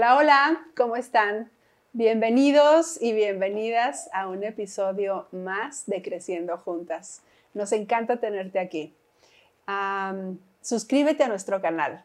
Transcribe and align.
Hola, 0.00 0.16
hola, 0.16 0.66
¿cómo 0.78 0.96
están? 0.96 1.50
Bienvenidos 1.92 2.96
y 3.02 3.12
bienvenidas 3.12 4.08
a 4.14 4.28
un 4.28 4.44
episodio 4.44 5.28
más 5.30 5.84
de 5.84 6.00
Creciendo 6.00 6.56
Juntas. 6.56 7.20
Nos 7.52 7.70
encanta 7.72 8.16
tenerte 8.16 8.60
aquí. 8.60 8.94
suscríbete 10.62 11.24
a 11.24 11.28
nuestro 11.28 11.60
canal. 11.60 12.02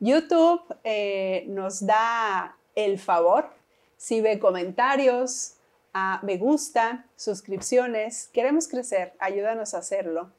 YouTube 0.00 0.60
eh, 0.84 1.46
nos 1.48 1.86
da 1.86 2.58
el 2.74 2.98
favor 2.98 3.48
si 3.96 4.20
ve 4.20 4.38
comentarios, 4.38 5.54
a 5.94 6.20
me 6.22 6.36
gusta, 6.36 7.06
suscripciones. 7.16 8.28
Queremos 8.34 8.68
crecer, 8.68 9.14
ayúdanos 9.18 9.72
a 9.72 9.78
hacerlo. 9.78 10.30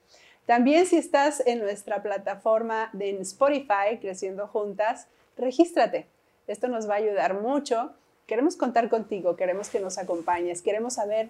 También 0.46 0.86
si 0.86 0.98
estás 0.98 1.42
en 1.48 1.62
nuestra 1.62 2.04
plataforma 2.04 2.92
de 2.94 3.10
Spotify, 3.22 3.98
Creciendo 4.00 4.46
Juntas, 4.46 5.08
regístrate 5.36 6.06
esto 6.52 6.68
nos 6.68 6.90
va 6.90 6.96
a 6.96 6.98
ayudar 6.98 7.40
mucho. 7.42 7.92
Queremos 8.28 8.56
contar 8.56 8.90
contigo, 8.90 9.36
queremos 9.36 9.70
que 9.70 9.80
nos 9.80 9.98
acompañes, 9.98 10.62
queremos 10.62 10.94
saber, 10.94 11.30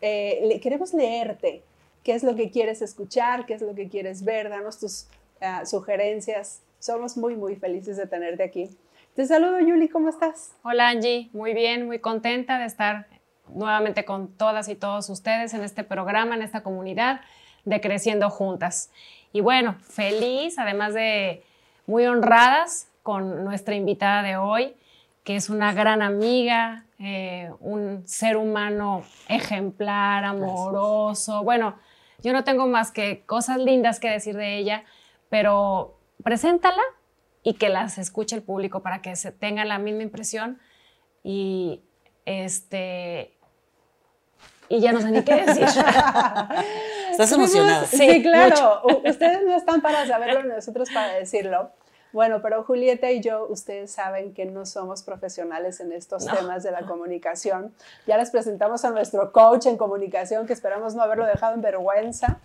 eh, 0.00 0.60
queremos 0.62 0.92
leerte 0.92 1.62
qué 2.02 2.14
es 2.14 2.22
lo 2.22 2.34
que 2.34 2.50
quieres 2.50 2.82
escuchar, 2.82 3.46
qué 3.46 3.54
es 3.54 3.62
lo 3.62 3.74
que 3.74 3.88
quieres 3.88 4.24
ver, 4.24 4.48
danos 4.48 4.78
tus 4.78 5.06
ah, 5.40 5.64
sugerencias. 5.64 6.60
Somos 6.78 7.16
muy, 7.16 7.36
muy 7.36 7.56
felices 7.56 7.96
de 7.96 8.06
tenerte 8.06 8.42
aquí. 8.42 8.68
Te 9.14 9.26
saludo, 9.26 9.60
Yuli, 9.60 9.88
¿cómo 9.88 10.08
estás? 10.08 10.52
Hola, 10.64 10.88
Angie. 10.88 11.28
Muy 11.32 11.54
bien, 11.54 11.86
muy 11.86 12.00
contenta 12.00 12.58
de 12.58 12.66
estar 12.66 13.06
nuevamente 13.48 14.04
con 14.04 14.32
todas 14.36 14.68
y 14.68 14.74
todos 14.74 15.08
ustedes 15.10 15.54
en 15.54 15.62
este 15.62 15.84
programa, 15.84 16.34
en 16.34 16.42
esta 16.42 16.62
comunidad 16.62 17.20
de 17.64 17.80
Creciendo 17.80 18.30
Juntas. 18.30 18.90
Y 19.32 19.40
bueno, 19.40 19.76
feliz, 19.80 20.58
además 20.58 20.94
de 20.94 21.42
muy 21.86 22.06
honradas 22.06 22.88
con 23.02 23.44
nuestra 23.44 23.74
invitada 23.74 24.22
de 24.22 24.36
hoy, 24.36 24.76
que 25.24 25.36
es 25.36 25.50
una 25.50 25.72
gran 25.72 26.02
amiga, 26.02 26.86
eh, 26.98 27.50
un 27.60 28.06
ser 28.06 28.36
humano 28.36 29.04
ejemplar, 29.28 30.24
amoroso. 30.24 31.42
Bueno, 31.42 31.76
yo 32.22 32.32
no 32.32 32.44
tengo 32.44 32.66
más 32.66 32.92
que 32.92 33.22
cosas 33.26 33.58
lindas 33.58 34.00
que 34.00 34.10
decir 34.10 34.36
de 34.36 34.56
ella, 34.56 34.84
pero 35.28 35.98
preséntala 36.22 36.82
y 37.42 37.54
que 37.54 37.68
las 37.68 37.98
escuche 37.98 38.36
el 38.36 38.42
público 38.42 38.82
para 38.82 39.02
que 39.02 39.16
se 39.16 39.32
tenga 39.32 39.64
la 39.64 39.78
misma 39.78 40.02
impresión 40.02 40.60
y 41.24 41.80
este 42.24 43.36
y 44.68 44.80
ya 44.80 44.92
no 44.92 45.00
sé 45.00 45.10
ni 45.10 45.22
qué 45.22 45.34
decir. 45.34 45.64
Estás 47.10 47.32
emocionada. 47.32 47.84
Sí, 47.84 48.22
claro. 48.22 48.82
Ustedes 49.04 49.42
no 49.44 49.54
están 49.54 49.82
para 49.82 50.06
saberlo, 50.06 50.44
nosotros 50.44 50.88
para 50.90 51.12
decirlo. 51.14 51.72
Bueno, 52.12 52.42
pero 52.42 52.62
Julieta 52.62 53.10
y 53.10 53.20
yo, 53.20 53.46
ustedes 53.48 53.90
saben 53.90 54.34
que 54.34 54.44
no 54.44 54.66
somos 54.66 55.02
profesionales 55.02 55.80
en 55.80 55.92
estos 55.92 56.26
temas 56.26 56.62
de 56.62 56.70
la 56.70 56.82
comunicación. 56.82 57.72
Ya 58.06 58.18
les 58.18 58.30
presentamos 58.30 58.84
a 58.84 58.90
nuestro 58.90 59.32
coach 59.32 59.66
en 59.66 59.76
comunicación, 59.76 60.46
que 60.46 60.52
esperamos 60.52 60.94
no 60.94 61.02
haberlo 61.02 61.24
dejado 61.24 61.54
en 61.54 61.62
vergüenza. 61.62 62.38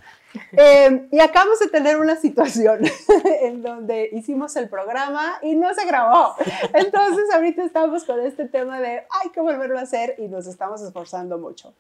Eh, 0.54 1.08
y 1.12 1.20
acabamos 1.20 1.60
de 1.60 1.68
tener 1.68 1.98
una 1.98 2.16
situación 2.16 2.82
en 3.42 3.62
donde 3.62 4.10
hicimos 4.14 4.56
el 4.56 4.70
programa 4.70 5.40
y 5.42 5.56
no 5.56 5.74
se 5.74 5.86
grabó. 5.86 6.36
Entonces 6.74 7.26
ahorita 7.34 7.64
estamos 7.64 8.06
con 8.06 8.20
este 8.22 8.48
tema 8.48 8.80
de 8.80 9.04
hay 9.10 9.30
que 9.34 9.42
volverlo 9.42 9.78
a 9.80 9.82
hacer 9.82 10.16
y 10.18 10.28
nos 10.28 10.48
estamos 10.48 10.82
esforzando 10.82 11.38
mucho. 11.38 11.74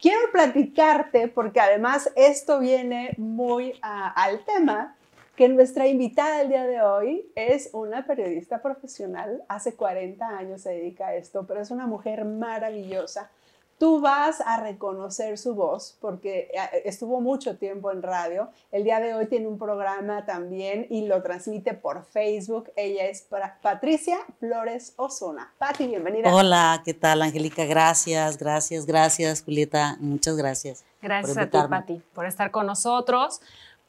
Quiero 0.00 0.30
platicarte, 0.32 1.28
porque 1.28 1.60
además 1.60 2.10
esto 2.14 2.58
viene 2.58 3.14
muy 3.16 3.78
al 3.80 4.44
tema, 4.44 4.96
que 5.36 5.48
nuestra 5.48 5.86
invitada 5.88 6.42
el 6.42 6.48
día 6.48 6.64
de 6.64 6.80
hoy 6.82 7.26
es 7.34 7.70
una 7.72 8.06
periodista 8.06 8.62
profesional, 8.62 9.42
hace 9.48 9.74
40 9.74 10.26
años 10.26 10.62
se 10.62 10.70
dedica 10.70 11.08
a 11.08 11.14
esto, 11.14 11.44
pero 11.46 11.60
es 11.60 11.70
una 11.70 11.86
mujer 11.86 12.24
maravillosa. 12.24 13.30
Tú 13.76 14.00
vas 14.00 14.40
a 14.40 14.60
reconocer 14.60 15.36
su 15.36 15.56
voz 15.56 15.98
porque 16.00 16.48
eh, 16.54 16.82
estuvo 16.84 17.20
mucho 17.20 17.56
tiempo 17.56 17.90
en 17.90 18.02
radio. 18.02 18.48
El 18.70 18.84
día 18.84 19.00
de 19.00 19.14
hoy 19.14 19.26
tiene 19.26 19.48
un 19.48 19.58
programa 19.58 20.24
también 20.24 20.86
y 20.90 21.06
lo 21.08 21.20
transmite 21.22 21.74
por 21.74 22.04
Facebook. 22.04 22.70
Ella 22.76 23.06
es 23.06 23.26
Patricia 23.60 24.18
Flores 24.38 24.94
Osuna. 24.94 25.52
Pati, 25.58 25.88
bienvenida. 25.88 26.32
Hola, 26.32 26.82
¿qué 26.84 26.94
tal, 26.94 27.20
Angélica? 27.22 27.64
Gracias, 27.64 28.38
gracias, 28.38 28.86
gracias, 28.86 29.42
Julieta. 29.42 29.96
Muchas 29.98 30.36
gracias. 30.36 30.84
Gracias 31.02 31.36
a 31.36 31.50
ti, 31.50 31.58
Pati, 31.68 32.02
por 32.14 32.26
estar 32.26 32.52
con 32.52 32.66
nosotros 32.66 33.40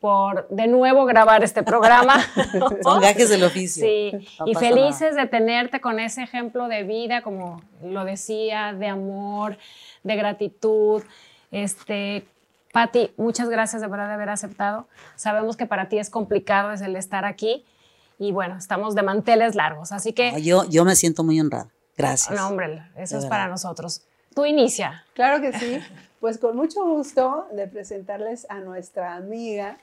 por 0.05 0.47
de 0.49 0.67
nuevo 0.67 1.05
grabar 1.05 1.43
este 1.43 1.63
programa. 1.63 2.23
Son 2.83 3.01
gajes 3.01 3.27
del 3.27 3.43
oficio. 3.43 3.83
Sí, 3.83 4.11
y 4.45 4.53
felices 4.53 5.15
de 5.15 5.25
tenerte 5.25 5.81
con 5.81 5.99
ese 5.99 6.21
ejemplo 6.21 6.67
de 6.67 6.83
vida, 6.83 7.23
como 7.23 7.63
lo 7.83 8.05
decía, 8.05 8.71
de 8.73 8.85
amor, 8.85 9.57
de 10.03 10.15
gratitud. 10.15 11.01
Este, 11.49 12.23
Patti, 12.71 13.13
muchas 13.17 13.49
gracias 13.49 13.81
de 13.81 13.87
verdad 13.87 14.07
de 14.07 14.13
haber 14.13 14.29
aceptado. 14.29 14.87
Sabemos 15.15 15.57
que 15.57 15.65
para 15.65 15.89
ti 15.89 15.97
es 15.97 16.11
complicado 16.11 16.71
es 16.71 16.81
el 16.81 16.95
estar 16.95 17.25
aquí 17.25 17.65
y 18.19 18.31
bueno, 18.31 18.57
estamos 18.59 18.93
de 18.93 19.01
manteles 19.01 19.55
largos, 19.55 19.91
así 19.91 20.13
que... 20.13 20.39
yo, 20.39 20.65
yo 20.69 20.85
me 20.85 20.95
siento 20.95 21.23
muy 21.23 21.41
honrada. 21.41 21.69
Gracias. 21.97 22.39
No, 22.39 22.49
hombre, 22.49 22.83
eso 22.95 23.17
es 23.17 23.25
para 23.25 23.47
nosotros. 23.47 24.03
Tú 24.35 24.45
inicia. 24.45 25.03
Claro 25.15 25.41
que 25.41 25.51
sí. 25.57 25.79
Pues 26.19 26.37
con 26.37 26.55
mucho 26.55 26.85
gusto 26.85 27.47
de 27.53 27.67
presentarles 27.67 28.45
a 28.49 28.59
nuestra 28.59 29.15
amiga 29.15 29.79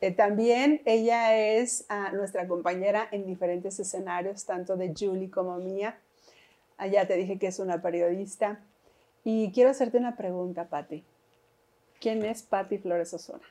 eh, 0.00 0.10
también 0.10 0.82
ella 0.84 1.36
es 1.36 1.86
ah, 1.88 2.10
nuestra 2.12 2.46
compañera 2.46 3.08
en 3.10 3.26
diferentes 3.26 3.80
escenarios, 3.80 4.44
tanto 4.44 4.76
de 4.76 4.92
Julie 4.96 5.30
como 5.30 5.56
mía. 5.58 5.98
Allá 6.76 7.02
ah, 7.02 7.06
te 7.06 7.16
dije 7.16 7.38
que 7.38 7.46
es 7.46 7.58
una 7.58 7.80
periodista. 7.80 8.60
Y 9.24 9.50
quiero 9.52 9.70
hacerte 9.70 9.96
una 9.96 10.16
pregunta, 10.16 10.68
Patti. 10.68 11.02
¿Quién 12.00 12.24
es 12.24 12.42
Patti 12.42 12.78
Flores 12.78 13.14
Osona? 13.14 13.42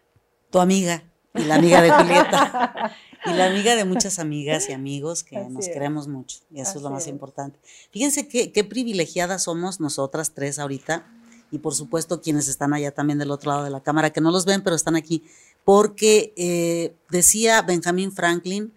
Tu 0.51 0.59
amiga 0.59 1.03
y 1.33 1.43
la 1.43 1.55
amiga 1.55 1.81
de 1.81 1.91
Julieta. 1.91 2.91
y 3.25 3.33
la 3.33 3.47
amiga 3.47 3.75
de 3.75 3.83
muchas 3.83 4.19
amigas 4.19 4.69
y 4.69 4.73
amigos 4.73 5.23
que 5.23 5.39
nos 5.49 5.67
queremos 5.67 6.07
mucho. 6.07 6.39
Y 6.51 6.61
eso 6.61 6.77
es 6.77 6.83
lo 6.83 6.91
más 6.91 7.07
importante. 7.07 7.59
Fíjense 7.91 8.27
qué, 8.27 8.51
qué 8.51 8.63
privilegiadas 8.63 9.43
somos 9.43 9.79
nosotras 9.79 10.33
tres 10.33 10.59
ahorita. 10.59 11.07
Y 11.51 11.59
por 11.59 11.73
supuesto 11.73 12.21
quienes 12.21 12.47
están 12.47 12.73
allá 12.73 12.91
también 12.91 13.17
del 13.17 13.31
otro 13.31 13.51
lado 13.51 13.63
de 13.63 13.69
la 13.69 13.81
cámara, 13.81 14.11
que 14.11 14.21
no 14.21 14.31
los 14.31 14.45
ven, 14.45 14.63
pero 14.63 14.75
están 14.75 14.95
aquí 14.95 15.23
porque 15.65 16.33
eh, 16.37 16.95
decía 17.09 17.61
Benjamin 17.63 18.13
Franklin 18.13 18.73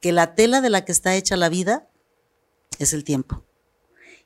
que 0.00 0.12
la 0.12 0.34
tela 0.34 0.60
de 0.60 0.68
la 0.68 0.84
que 0.84 0.92
está 0.92 1.14
hecha 1.14 1.36
la 1.36 1.48
vida 1.48 1.88
es 2.78 2.92
el 2.92 3.04
tiempo. 3.04 3.42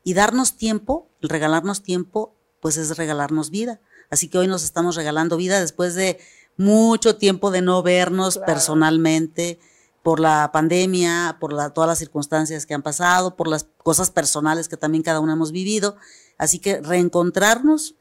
Y 0.02 0.14
darnos 0.14 0.56
tiempo, 0.56 1.06
el 1.20 1.28
regalarnos 1.28 1.82
tiempo, 1.82 2.34
pues 2.60 2.78
es 2.78 2.96
regalarnos 2.96 3.50
vida. 3.50 3.80
Así 4.10 4.28
que 4.28 4.38
hoy 4.38 4.48
nos 4.48 4.64
estamos 4.64 4.96
regalando 4.96 5.36
vida 5.36 5.60
después 5.60 5.94
de 5.94 6.18
mucho 6.56 7.16
tiempo 7.16 7.50
de 7.50 7.60
no 7.60 7.82
vernos 7.82 8.38
personalmente 8.38 9.60
por 10.02 10.18
la 10.18 10.50
pandemia, 10.50 11.36
por 11.38 11.54
todas 11.72 11.88
las 11.88 11.98
circunstancias 11.98 12.64
que 12.64 12.72
han 12.72 12.82
pasado, 12.82 13.36
por 13.36 13.48
las 13.48 13.66
cosas 13.76 14.10
personales 14.10 14.68
que 14.68 14.78
también 14.78 15.02
cada 15.02 15.20
uno 15.20 15.34
hemos 15.34 15.52
vivido. 15.52 15.96
Así 16.38 16.58
que 16.58 16.80
reencontrarnos 16.80 17.96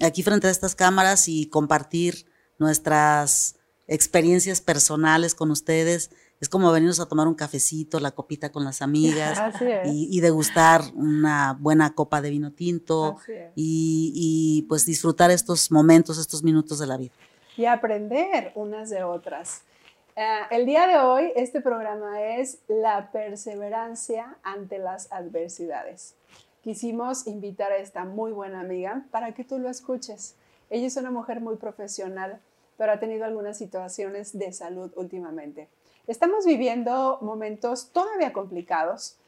aquí 0.00 0.22
frente 0.22 0.46
a 0.46 0.50
estas 0.50 0.76
cámaras 0.76 1.26
y 1.26 1.46
compartir 1.46 2.29
nuestras 2.60 3.56
experiencias 3.88 4.60
personales 4.60 5.34
con 5.34 5.50
ustedes. 5.50 6.10
Es 6.40 6.48
como 6.48 6.72
venirnos 6.72 7.00
a 7.00 7.06
tomar 7.06 7.26
un 7.26 7.34
cafecito, 7.34 8.00
la 8.00 8.12
copita 8.12 8.50
con 8.50 8.64
las 8.64 8.80
amigas 8.80 9.38
y, 9.84 10.20
degustar 10.20 10.82
una 10.94 11.56
buena 11.58 11.94
copa 11.94 12.22
de 12.22 12.30
vino 12.30 12.52
tinto 12.52 13.16
y, 13.54 14.64
pues 14.68 14.86
disfrutar 14.86 15.30
estos 15.30 15.70
momentos, 15.70 16.18
estos 16.18 16.42
minutos 16.42 16.78
de 16.78 16.86
la 16.86 16.96
vida. 16.96 17.12
Y 17.56 17.66
aprender 17.66 18.52
unas 18.54 18.88
de 18.88 19.02
otras. 19.02 19.62
Eh, 20.16 20.40
el 20.50 20.66
día 20.66 20.86
de 20.86 20.98
hoy 20.98 21.32
este 21.36 21.60
programa 21.60 22.22
es 22.22 22.58
la 22.68 23.10
perseverancia 23.10 24.36
ante 24.42 24.78
las 24.78 25.12
adversidades. 25.12 26.14
Quisimos 26.62 27.26
invitar 27.26 27.72
a 27.72 27.76
esta 27.76 28.04
muy 28.04 28.32
buena 28.32 28.60
amiga 28.60 29.04
para 29.10 29.32
que 29.32 29.44
tú 29.44 29.58
lo 29.58 29.68
escuches. 29.68 30.36
Ella 30.70 30.86
es 30.86 30.96
una 30.96 31.10
mujer 31.10 31.40
muy 31.40 31.56
profesional, 31.56 32.40
pero 32.80 32.92
ha 32.94 32.98
tenido 32.98 33.26
algunas 33.26 33.58
situaciones 33.58 34.38
de 34.38 34.54
salud 34.54 34.90
últimamente. 34.96 35.68
Estamos 36.06 36.46
viviendo 36.46 37.18
momentos 37.20 37.90
todavía 37.92 38.32
complicados. 38.32 39.18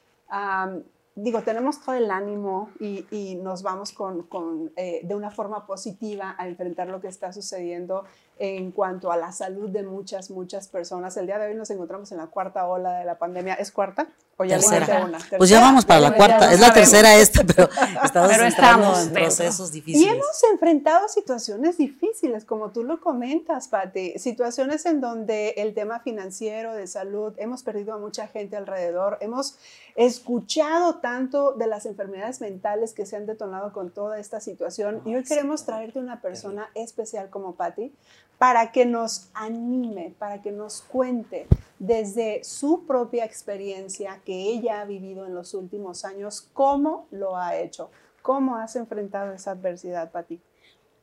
digo, 1.15 1.43
tenemos 1.43 1.85
todo 1.85 1.95
el 1.95 2.11
ánimo 2.11 2.71
y, 2.81 3.39
nos 3.43 3.63
vamos 3.63 3.93
con, 3.93 4.73
eh, 4.77 5.01
de 5.05 5.15
una 5.15 5.31
forma 5.31 5.67
positiva 5.67 6.35
a 6.39 6.49
enfrentar 6.49 6.89
lo 6.89 7.03
que 7.03 7.09
está 7.09 7.31
sucediendo 7.31 8.05
en 8.39 8.71
cuanto 8.71 9.13
a 9.13 9.19
la 9.19 9.33
salud 9.33 9.69
de 9.69 9.83
muchas, 9.83 10.31
muchas 10.31 10.69
personas. 10.69 11.15
El 11.19 11.27
día 11.27 11.39
de 11.39 11.49
hoy 11.49 11.55
nos 11.55 11.69
encontramos 11.69 12.11
en 12.11 12.17
la 12.17 12.29
cuarta 12.29 12.67
ola 12.67 13.01
de 13.01 13.05
la 13.05 13.19
pandemia. 13.19 13.53
¿Es 13.53 13.71
cuarta? 13.71 14.09
¿O 14.39 14.45
ya 14.45 14.59
tercera. 14.59 15.05
Una? 15.05 15.19
Pues 15.37 15.51
ya 15.51 15.61
vamos 15.61 15.85
para 15.85 16.01
la 16.01 16.15
cuarta. 16.15 16.53
es 16.53 16.61
la 16.61 16.73
tercera 16.73 17.15
esta, 17.17 17.45
pero 17.45 17.69
estamos, 18.05 19.07
en 19.07 19.13
procesos 19.13 19.71
difíciles. 19.73 20.07
Y 20.07 20.09
hemos 20.09 20.43
enfrentado 20.51 21.09
situaciones 21.09 21.79
difíciles, 21.79 22.45
como 22.45 22.71
tú 22.71 22.83
lo 22.83 23.01
comentas, 23.01 23.69
Pati. 23.69 24.19
Situaciones 24.19 24.87
en 24.87 25.01
donde 25.01 25.51
el 25.59 25.75
tema 25.75 26.01
financiero, 26.01 26.75
de 26.75 26.87
salud, 26.87 27.35
hemos 27.37 27.63
perdido 27.63 27.95
a 27.95 27.99
mucha 27.99 28.27
gente 28.27 28.57
alrededor. 28.57 29.19
Hemos 29.21 29.57
escuchado 29.97 30.97
tanto 30.97 31.53
de 31.53 31.67
las 31.67 31.85
enfermedades 31.85 32.41
mentales 32.41 32.95
que 32.95 33.05
se 33.05 33.17
han 33.17 33.27
detonado 33.27 33.73
con 33.73 33.91
toda 33.91 34.19
esta 34.19 34.41
situación. 34.41 35.03
Y 35.05 35.15
hoy 35.15 35.25
queremos 35.25 35.65
traerte 35.67 35.99
una 35.99 36.23
persona 36.23 36.71
especial 36.75 37.29
como 37.29 37.55
Patti 37.55 37.93
para 38.39 38.73
que 38.73 38.85
nos 38.85 39.29
anime, 39.35 40.15
para 40.19 40.43
que 40.43 40.53
nos 40.53 40.83
cuente 40.83 41.47
desde 41.79 42.43
su 42.45 42.85
propia 42.87 43.25
experiencia 43.25 44.21
que 44.25 44.35
ella 44.35 44.81
ha 44.81 44.85
vivido 44.85 45.27
en 45.27 45.35
los 45.35 45.55
últimos 45.55 46.05
años, 46.05 46.49
cómo 46.53 47.07
lo 47.11 47.37
ha 47.37 47.57
hecho, 47.57 47.91
cómo 48.23 48.57
has 48.57 48.77
enfrentado 48.77 49.33
esa 49.33 49.53
adversidad, 49.53 50.11
Patti. 50.11 50.41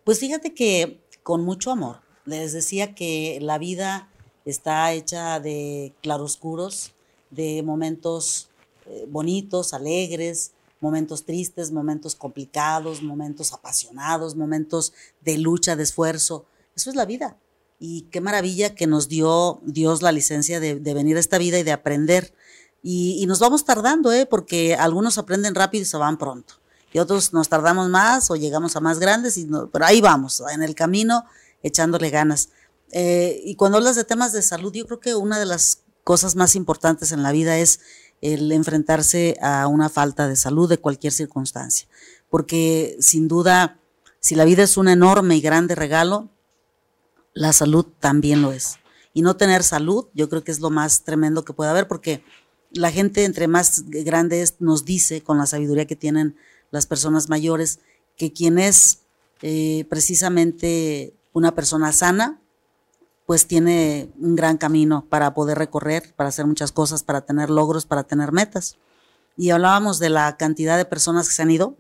Pues 0.04 0.20
fíjate 0.20 0.54
que 0.54 1.02
con 1.24 1.44
mucho 1.44 1.72
amor. 1.72 1.98
Les 2.26 2.54
decía 2.54 2.94
que 2.96 3.40
la 3.42 3.58
vida 3.58 4.10
está 4.46 4.92
hecha 4.94 5.40
de 5.40 5.94
claroscuros, 6.02 6.94
de 7.30 7.64
momentos 7.64 8.50
eh, 8.86 9.06
bonitos, 9.08 9.74
alegres, 9.74 10.54
momentos 10.80 11.26
tristes, 11.26 11.72
momentos 11.72 12.16
complicados, 12.16 13.02
momentos 13.02 13.54
apasionados, 13.54 14.36
momentos 14.36 14.94
de 15.22 15.38
lucha, 15.38 15.76
de 15.76 15.84
esfuerzo. 15.84 16.46
Eso 16.80 16.92
es 16.92 16.96
la 16.96 17.06
vida. 17.06 17.38
Y 17.78 18.04
qué 18.04 18.22
maravilla 18.22 18.74
que 18.74 18.88
nos 18.88 19.10
dio 19.10 19.60
Dios 19.66 20.02
la 20.02 20.14
licencia 20.14 20.62
de, 20.62 20.76
venir 20.76 21.18
a 21.18 21.20
esta 21.20 21.38
vida 21.38 21.60
y 21.60 21.64
de 21.64 21.74
aprender. 21.74 22.34
Y, 22.82 23.26
nos 23.28 23.40
vamos 23.40 23.66
tardando, 23.66 24.14
¿eh? 24.14 24.26
porque 24.26 24.76
algunos 24.76 25.18
aprenden 25.18 25.56
rápido 25.56 25.82
y 25.82 25.86
se 25.86 25.98
van 25.98 26.18
pronto. 26.18 26.54
Y 26.94 27.00
otros 27.00 27.34
nos 27.34 27.50
tardamos 27.50 27.90
más 27.90 28.32
o 28.32 28.38
llegamos 28.38 28.78
a 28.78 28.80
más 28.80 29.00
grandes, 29.00 29.38
y 29.38 29.46
pero 29.74 29.86
ahí 29.86 30.00
vamos, 30.00 30.42
en 30.54 30.64
el 30.64 30.74
camino, 30.74 31.26
echándole 31.62 32.12
ganas. 32.12 32.48
Eh, 32.94 33.42
y 33.44 33.56
cuando 33.56 33.78
hablas 33.78 33.98
de 33.98 34.06
temas 34.06 34.32
de 34.32 34.42
salud, 34.42 34.72
yo 34.74 34.86
creo 34.86 35.02
que 35.02 35.16
una 35.16 35.38
de 35.38 35.48
las 35.48 35.82
cosas 36.06 36.38
más 36.38 36.56
importantes 36.56 37.12
en 37.12 37.24
la 37.24 37.34
vida 37.34 37.58
es 37.58 37.82
el 38.22 38.54
enfrentarse 38.54 39.38
a 39.42 39.68
una 39.68 39.90
falta 39.90 40.30
de 40.30 40.38
salud 40.38 40.70
de 40.70 40.78
cualquier 40.78 41.12
circunstancia. 41.12 41.90
Porque 42.30 42.96
sin 43.02 43.28
duda, 43.28 43.82
si 44.22 44.36
la 44.36 44.46
vida 44.46 44.64
es 44.64 44.78
un 44.78 44.88
enorme 44.88 45.36
y 45.36 45.42
grande 45.42 45.76
regalo, 45.76 46.30
la 47.34 47.54
salud 47.54 47.86
también 48.00 48.42
lo 48.42 48.52
es. 48.52 48.78
Y 49.14 49.22
no 49.22 49.36
tener 49.36 49.64
salud, 49.64 50.08
yo 50.14 50.30
creo 50.30 50.44
que 50.44 50.52
es 50.52 50.60
lo 50.60 50.70
más 50.70 51.04
tremendo 51.04 51.44
que 51.44 51.54
puede 51.54 51.70
haber, 51.70 51.88
porque 51.88 52.24
la 52.72 52.92
gente 52.92 53.26
entre 53.26 53.48
más 53.48 53.84
grande 53.88 54.42
es, 54.42 54.56
nos 54.60 54.86
dice, 54.86 55.22
con 55.22 55.38
la 55.38 55.46
sabiduría 55.46 55.88
que 55.88 55.96
tienen 55.96 56.36
las 56.72 56.86
personas 56.86 57.30
mayores, 57.30 57.80
que 58.16 58.32
quien 58.32 58.60
es 58.60 59.00
eh, 59.42 59.86
precisamente 59.90 61.16
una 61.34 61.56
persona 61.56 61.92
sana, 61.92 62.40
pues 63.26 63.48
tiene 63.48 64.12
un 64.20 64.36
gran 64.36 64.58
camino 64.58 65.06
para 65.08 65.34
poder 65.34 65.58
recorrer, 65.58 66.14
para 66.16 66.30
hacer 66.30 66.46
muchas 66.46 66.72
cosas, 66.72 67.04
para 67.04 67.22
tener 67.22 67.50
logros, 67.50 67.86
para 67.86 68.04
tener 68.04 68.32
metas. 68.32 68.78
Y 69.38 69.52
hablábamos 69.52 70.00
de 70.00 70.10
la 70.10 70.36
cantidad 70.36 70.78
de 70.78 70.86
personas 70.86 71.28
que 71.28 71.36
se 71.36 71.44
han 71.44 71.52
ido, 71.52 71.78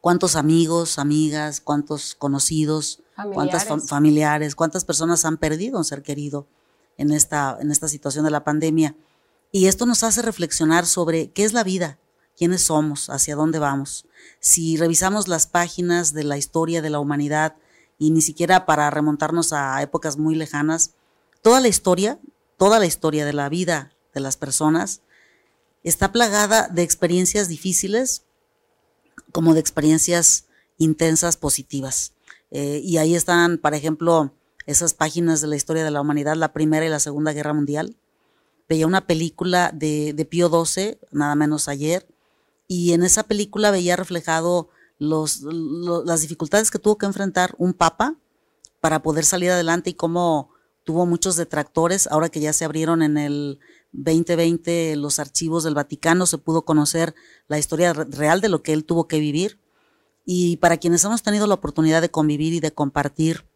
cuántos 0.00 0.36
amigos, 0.36 0.98
amigas, 0.98 1.60
cuántos 1.60 2.14
conocidos, 2.14 3.02
cuántas 3.32 3.66
familiares, 3.86 4.54
cuántas 4.54 4.84
personas 4.84 5.24
han 5.24 5.36
perdido 5.36 5.78
un 5.78 5.84
ser 5.84 6.02
querido 6.02 6.46
en 6.96 7.12
esta, 7.12 7.56
en 7.60 7.70
esta 7.70 7.88
situación 7.88 8.24
de 8.24 8.30
la 8.30 8.44
pandemia. 8.44 8.94
Y 9.52 9.66
esto 9.66 9.86
nos 9.86 10.02
hace 10.02 10.22
reflexionar 10.22 10.86
sobre 10.86 11.30
qué 11.30 11.44
es 11.44 11.52
la 11.52 11.64
vida, 11.64 11.98
quiénes 12.36 12.62
somos, 12.62 13.10
hacia 13.10 13.36
dónde 13.36 13.58
vamos. 13.58 14.06
Si 14.40 14.76
revisamos 14.76 15.28
las 15.28 15.46
páginas 15.46 16.12
de 16.12 16.24
la 16.24 16.36
historia 16.36 16.82
de 16.82 16.90
la 16.90 17.00
humanidad, 17.00 17.56
y 17.98 18.10
ni 18.10 18.22
siquiera 18.22 18.64
para 18.64 18.88
remontarnos 18.90 19.52
a 19.52 19.82
épocas 19.82 20.16
muy 20.16 20.34
lejanas. 20.36 20.92
Toda 21.42 21.60
la 21.60 21.68
historia, 21.68 22.18
toda 22.56 22.78
la 22.78 22.86
historia 22.86 23.26
de 23.26 23.32
la 23.32 23.48
vida 23.48 23.92
de 24.14 24.20
las 24.20 24.36
personas 24.36 25.02
está 25.82 26.12
plagada 26.12 26.68
de 26.68 26.82
experiencias 26.82 27.48
difíciles 27.48 28.22
como 29.32 29.54
de 29.54 29.60
experiencias 29.60 30.46
intensas 30.78 31.36
positivas. 31.36 32.12
Eh, 32.50 32.80
y 32.82 32.96
ahí 32.96 33.14
están, 33.14 33.58
por 33.58 33.74
ejemplo, 33.74 34.34
esas 34.66 34.94
páginas 34.94 35.40
de 35.40 35.48
la 35.48 35.56
historia 35.56 35.84
de 35.84 35.90
la 35.90 36.00
humanidad, 36.00 36.36
la 36.36 36.52
Primera 36.52 36.86
y 36.86 36.88
la 36.88 37.00
Segunda 37.00 37.32
Guerra 37.32 37.54
Mundial. 37.54 37.96
Veía 38.68 38.86
una 38.86 39.06
película 39.06 39.70
de, 39.74 40.12
de 40.12 40.24
Pío 40.24 40.48
XII, 40.48 40.98
nada 41.10 41.34
menos 41.34 41.68
ayer, 41.68 42.06
y 42.66 42.92
en 42.92 43.02
esa 43.02 43.22
película 43.22 43.70
veía 43.70 43.96
reflejado 43.96 44.68
las 44.98 46.20
dificultades 46.20 46.70
que 46.70 46.78
tuvo 46.78 46.98
que 46.98 47.06
enfrentar 47.06 47.54
un 47.56 47.72
papa 47.72 48.16
para 48.80 49.02
poder 49.02 49.24
salir 49.24 49.50
adelante 49.50 49.90
y 49.90 49.94
cómo 49.94 50.50
tuvo 50.84 51.06
muchos 51.06 51.36
detractores. 51.36 52.06
Ahora 52.08 52.28
que 52.28 52.40
ya 52.40 52.52
se 52.52 52.64
abrieron 52.64 53.02
en 53.02 53.16
el 53.16 53.58
2020 53.92 54.96
los 54.96 55.18
archivos 55.18 55.64
del 55.64 55.74
Vaticano, 55.74 56.26
se 56.26 56.38
pudo 56.38 56.62
conocer 56.62 57.14
la 57.46 57.58
historia 57.58 57.92
real 57.92 58.40
de 58.40 58.48
lo 58.48 58.62
que 58.62 58.72
él 58.72 58.84
tuvo 58.84 59.08
que 59.08 59.18
vivir. 59.18 59.58
Y 60.30 60.58
para 60.58 60.76
quienes 60.76 61.02
hemos 61.04 61.22
tenido 61.22 61.46
la 61.46 61.54
oportunidad 61.54 62.02
de 62.02 62.10
convivir 62.10 62.52
y 62.52 62.60
de 62.60 62.70
compartir 62.70 63.46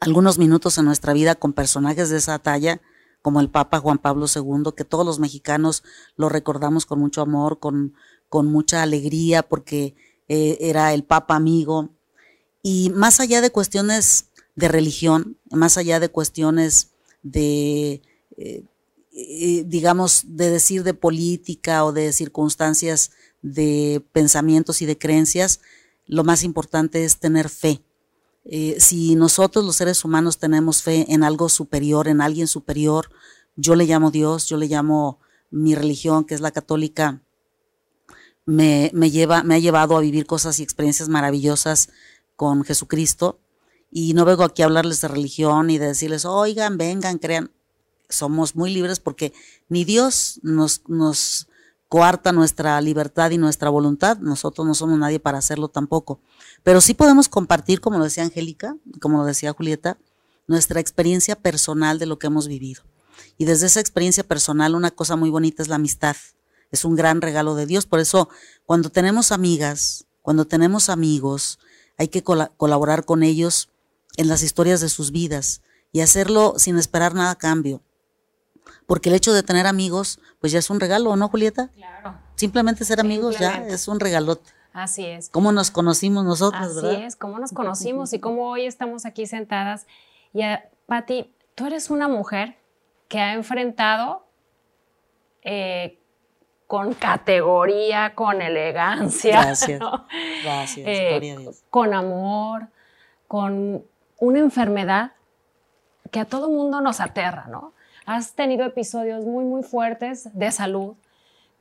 algunos 0.00 0.38
minutos 0.38 0.78
en 0.78 0.86
nuestra 0.86 1.12
vida 1.12 1.34
con 1.34 1.52
personajes 1.52 2.08
de 2.08 2.16
esa 2.16 2.38
talla, 2.38 2.80
como 3.20 3.40
el 3.40 3.50
Papa 3.50 3.78
Juan 3.80 3.98
Pablo 3.98 4.24
II, 4.24 4.72
que 4.74 4.86
todos 4.86 5.04
los 5.04 5.18
mexicanos 5.18 5.82
lo 6.16 6.30
recordamos 6.30 6.86
con 6.86 6.98
mucho 6.98 7.20
amor, 7.20 7.58
con, 7.58 7.92
con 8.30 8.46
mucha 8.46 8.82
alegría, 8.82 9.42
porque 9.42 9.94
eh, 10.28 10.56
era 10.60 10.94
el 10.94 11.04
Papa 11.04 11.36
amigo. 11.36 11.90
Y 12.62 12.88
más 12.94 13.20
allá 13.20 13.42
de 13.42 13.50
cuestiones 13.50 14.30
de 14.54 14.68
religión, 14.68 15.36
más 15.50 15.76
allá 15.76 16.00
de 16.00 16.08
cuestiones 16.08 16.92
de, 17.22 18.00
eh, 18.38 18.64
eh, 19.12 19.64
digamos, 19.66 20.24
de 20.26 20.48
decir 20.48 20.84
de 20.84 20.94
política 20.94 21.84
o 21.84 21.92
de 21.92 22.14
circunstancias 22.14 23.10
de 23.42 24.04
pensamientos 24.12 24.82
y 24.82 24.86
de 24.86 24.98
creencias, 24.98 25.60
lo 26.06 26.24
más 26.24 26.42
importante 26.42 27.04
es 27.04 27.18
tener 27.18 27.48
fe. 27.48 27.82
si 28.78 29.16
nosotros 29.16 29.64
los 29.64 29.76
seres 29.76 30.04
humanos 30.04 30.38
tenemos 30.38 30.82
fe 30.82 31.06
en 31.08 31.24
algo 31.24 31.48
superior, 31.48 32.06
en 32.06 32.20
alguien 32.20 32.46
superior, 32.46 33.10
yo 33.56 33.74
le 33.74 33.86
llamo 33.86 34.10
Dios, 34.10 34.46
yo 34.46 34.56
le 34.56 34.68
llamo 34.68 35.18
mi 35.50 35.74
religión, 35.74 36.24
que 36.24 36.34
es 36.34 36.40
la 36.40 36.52
católica, 36.52 37.22
me, 38.46 38.90
lleva, 39.10 39.42
me 39.42 39.56
ha 39.56 39.58
llevado 39.58 39.96
a 39.96 40.00
vivir 40.00 40.26
cosas 40.26 40.58
y 40.58 40.62
experiencias 40.62 41.08
maravillosas 41.08 41.90
con 42.36 42.64
Jesucristo. 42.64 43.40
Y 43.90 44.14
no 44.14 44.24
vengo 44.24 44.44
aquí 44.44 44.62
a 44.62 44.66
hablarles 44.66 45.00
de 45.00 45.08
religión 45.08 45.70
y 45.70 45.78
de 45.78 45.88
decirles, 45.88 46.24
oigan, 46.24 46.78
vengan, 46.78 47.18
crean. 47.18 47.50
Somos 48.08 48.54
muy 48.54 48.72
libres 48.72 49.00
porque 49.00 49.32
ni 49.68 49.84
Dios 49.84 50.38
nos, 50.42 50.82
nos 50.86 51.48
coarta 51.88 52.32
nuestra 52.32 52.80
libertad 52.80 53.30
y 53.30 53.38
nuestra 53.38 53.70
voluntad. 53.70 54.18
Nosotros 54.18 54.66
no 54.66 54.74
somos 54.74 54.98
nadie 54.98 55.20
para 55.20 55.38
hacerlo 55.38 55.68
tampoco. 55.68 56.20
Pero 56.62 56.80
sí 56.80 56.94
podemos 56.94 57.28
compartir, 57.28 57.80
como 57.80 57.98
lo 57.98 58.04
decía 58.04 58.24
Angélica, 58.24 58.76
como 59.00 59.18
lo 59.18 59.24
decía 59.24 59.52
Julieta, 59.52 59.98
nuestra 60.46 60.80
experiencia 60.80 61.36
personal 61.36 61.98
de 61.98 62.06
lo 62.06 62.18
que 62.18 62.26
hemos 62.26 62.48
vivido. 62.48 62.82
Y 63.38 63.44
desde 63.44 63.66
esa 63.66 63.80
experiencia 63.80 64.24
personal, 64.24 64.74
una 64.74 64.90
cosa 64.90 65.16
muy 65.16 65.30
bonita 65.30 65.62
es 65.62 65.68
la 65.68 65.76
amistad 65.76 66.16
es 66.70 66.84
un 66.84 66.96
gran 66.96 67.20
regalo 67.20 67.54
de 67.54 67.66
Dios. 67.66 67.86
Por 67.86 68.00
eso, 68.00 68.28
cuando 68.64 68.90
tenemos 68.90 69.32
amigas, 69.32 70.06
cuando 70.22 70.46
tenemos 70.46 70.88
amigos, 70.88 71.58
hay 71.98 72.08
que 72.08 72.22
colaborar 72.22 73.04
con 73.04 73.22
ellos 73.22 73.68
en 74.16 74.28
las 74.28 74.42
historias 74.42 74.80
de 74.80 74.88
sus 74.88 75.10
vidas 75.12 75.62
y 75.92 76.00
hacerlo 76.00 76.54
sin 76.58 76.76
esperar 76.76 77.14
nada 77.14 77.32
a 77.32 77.38
cambio. 77.38 77.82
Porque 78.86 79.08
el 79.08 79.14
hecho 79.14 79.32
de 79.32 79.42
tener 79.42 79.66
amigos, 79.66 80.20
pues 80.40 80.52
ya 80.52 80.58
es 80.58 80.70
un 80.70 80.80
regalo, 80.80 81.16
¿no, 81.16 81.28
Julieta? 81.28 81.68
Claro. 81.74 82.14
Simplemente 82.36 82.84
ser 82.84 83.00
amigos 83.00 83.38
ya 83.38 83.66
es 83.66 83.88
un 83.88 83.98
regalote. 83.98 84.50
Así 84.72 85.06
es. 85.06 85.30
¿Cómo 85.30 85.52
nos 85.52 85.70
conocimos 85.70 86.24
nosotros, 86.24 86.76
Así 86.76 87.02
es, 87.02 87.16
cómo 87.16 87.38
nos 87.38 87.52
conocimos 87.52 88.12
y 88.12 88.20
cómo 88.20 88.50
hoy 88.50 88.66
estamos 88.66 89.06
aquí 89.06 89.26
sentadas. 89.26 89.86
Y, 90.34 90.44
uh, 90.44 90.58
Patti, 90.84 91.32
tú 91.54 91.66
eres 91.66 91.88
una 91.88 92.08
mujer 92.08 92.58
que 93.08 93.18
ha 93.18 93.32
enfrentado 93.32 94.26
eh, 95.42 95.98
con 96.66 96.92
categoría, 96.92 98.14
con 98.14 98.42
elegancia. 98.42 99.42
Gracias. 99.42 99.80
Gracias. 100.44 100.86
Eh, 100.86 101.50
con 101.70 101.94
amor, 101.94 102.68
con 103.28 103.82
una 104.18 104.38
enfermedad 104.38 105.12
que 106.10 106.20
a 106.20 106.24
todo 106.24 106.50
mundo 106.50 106.80
nos 106.80 107.00
aterra, 107.00 107.46
¿no? 107.48 107.72
Has 108.06 108.34
tenido 108.34 108.64
episodios 108.64 109.24
muy, 109.24 109.44
muy 109.44 109.64
fuertes 109.64 110.30
de 110.32 110.52
salud. 110.52 110.94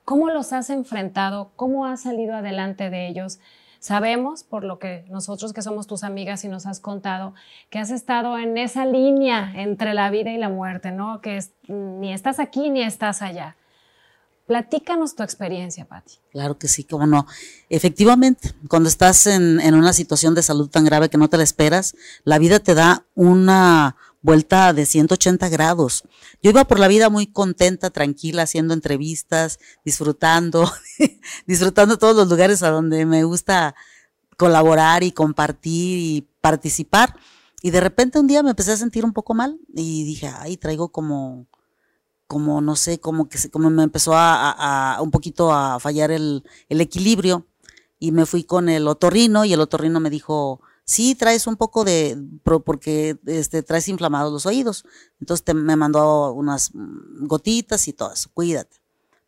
¿Cómo 0.05 0.29
los 0.29 0.53
has 0.53 0.69
enfrentado? 0.69 1.51
¿Cómo 1.55 1.87
has 1.87 2.03
salido 2.03 2.35
adelante 2.35 2.91
de 2.91 3.07
ellos? 3.07 3.39
Sabemos, 3.79 4.43
por 4.43 4.63
lo 4.63 4.77
que 4.77 5.05
nosotros 5.09 5.53
que 5.53 5.63
somos 5.63 5.87
tus 5.87 6.03
amigas 6.03 6.43
y 6.43 6.47
nos 6.47 6.67
has 6.67 6.79
contado, 6.79 7.33
que 7.71 7.79
has 7.79 7.89
estado 7.89 8.37
en 8.37 8.59
esa 8.59 8.85
línea 8.85 9.51
entre 9.55 9.95
la 9.95 10.11
vida 10.11 10.31
y 10.31 10.37
la 10.37 10.49
muerte, 10.49 10.91
¿no? 10.91 11.19
Que 11.19 11.43
ni 11.67 12.13
estás 12.13 12.39
aquí 12.39 12.69
ni 12.69 12.83
estás 12.83 13.23
allá. 13.23 13.55
Platícanos 14.47 15.15
tu 15.15 15.23
experiencia, 15.23 15.85
Patti. 15.85 16.19
Claro 16.31 16.59
que 16.59 16.67
sí, 16.67 16.83
cómo 16.83 17.07
no. 17.07 17.25
Efectivamente, 17.69 18.53
cuando 18.67 18.87
estás 18.87 19.25
en, 19.25 19.59
una 19.73 19.93
situación 19.93 20.35
de 20.35 20.43
salud 20.43 20.69
tan 20.69 20.85
grave 20.85 21.09
que 21.09 21.17
no 21.17 21.29
te 21.29 21.37
la 21.37 21.43
esperas, 21.43 21.95
la 22.23 22.37
vida 22.37 22.59
te 22.59 22.75
da 22.75 23.05
una 23.15 23.95
vuelta 24.25 24.73
de 24.73 24.87
180 24.87 25.47
grados. 25.49 26.03
Yo 26.41 26.49
iba 26.49 26.65
por 26.65 26.79
la 26.79 26.87
vida 26.87 27.09
muy 27.09 27.27
contenta, 27.27 27.91
tranquila, 27.91 28.41
haciendo 28.41 28.73
entrevistas, 28.73 29.59
disfrutando, 29.85 30.69
disfrutando 31.45 31.97
todos 31.97 32.15
los 32.15 32.27
lugares 32.27 32.63
a 32.63 32.71
donde 32.71 33.05
me 33.05 33.23
gusta 33.23 33.75
colaborar 34.35 35.03
y 35.03 35.11
compartir 35.11 35.99
y 35.99 36.27
participar. 36.41 37.15
Y 37.61 37.69
de 37.69 37.79
repente 37.79 38.19
un 38.19 38.25
día 38.25 38.41
me 38.41 38.49
empecé 38.49 38.71
a 38.71 38.77
sentir 38.77 39.05
un 39.05 39.13
poco 39.13 39.35
mal 39.35 39.59
y 39.73 40.03
dije, 40.03 40.27
ay, 40.27 40.57
traigo 40.57 40.89
como, 40.89 41.45
como 42.25 42.61
no 42.61 42.75
sé, 42.75 42.99
como 42.99 43.29
que 43.29 43.37
como 43.51 43.69
me 43.69 43.83
empezó 43.83 44.13
a, 44.15 44.97
un 45.01 45.11
poquito 45.11 45.53
a 45.53 45.79
fallar 45.79 46.09
el, 46.09 46.43
el, 46.67 46.81
equilibrio 46.81 47.45
y 47.99 48.11
me 48.11 48.25
fui 48.25 48.43
con 48.43 48.69
el 48.69 48.87
otorrino 48.87 49.45
y 49.45 49.53
el 49.53 49.61
otorrino 49.61 49.99
me 49.99 50.09
dijo, 50.09 50.61
sí, 50.85 51.15
traes 51.15 51.47
un 51.47 51.57
poco 51.57 51.83
de, 51.83 52.17
porque 52.63 53.17
este, 53.25 53.63
traes 53.63 53.87
inflamados 53.89 54.31
los 54.31 54.45
oídos. 54.45 54.85
Entonces 55.19 55.53
me 55.53 55.75
mandó 55.75 56.31
unas 56.33 56.71
gotitas 56.73 57.87
y 57.87 57.93
todo 57.93 58.13
eso, 58.13 58.29
cuídate. 58.33 58.77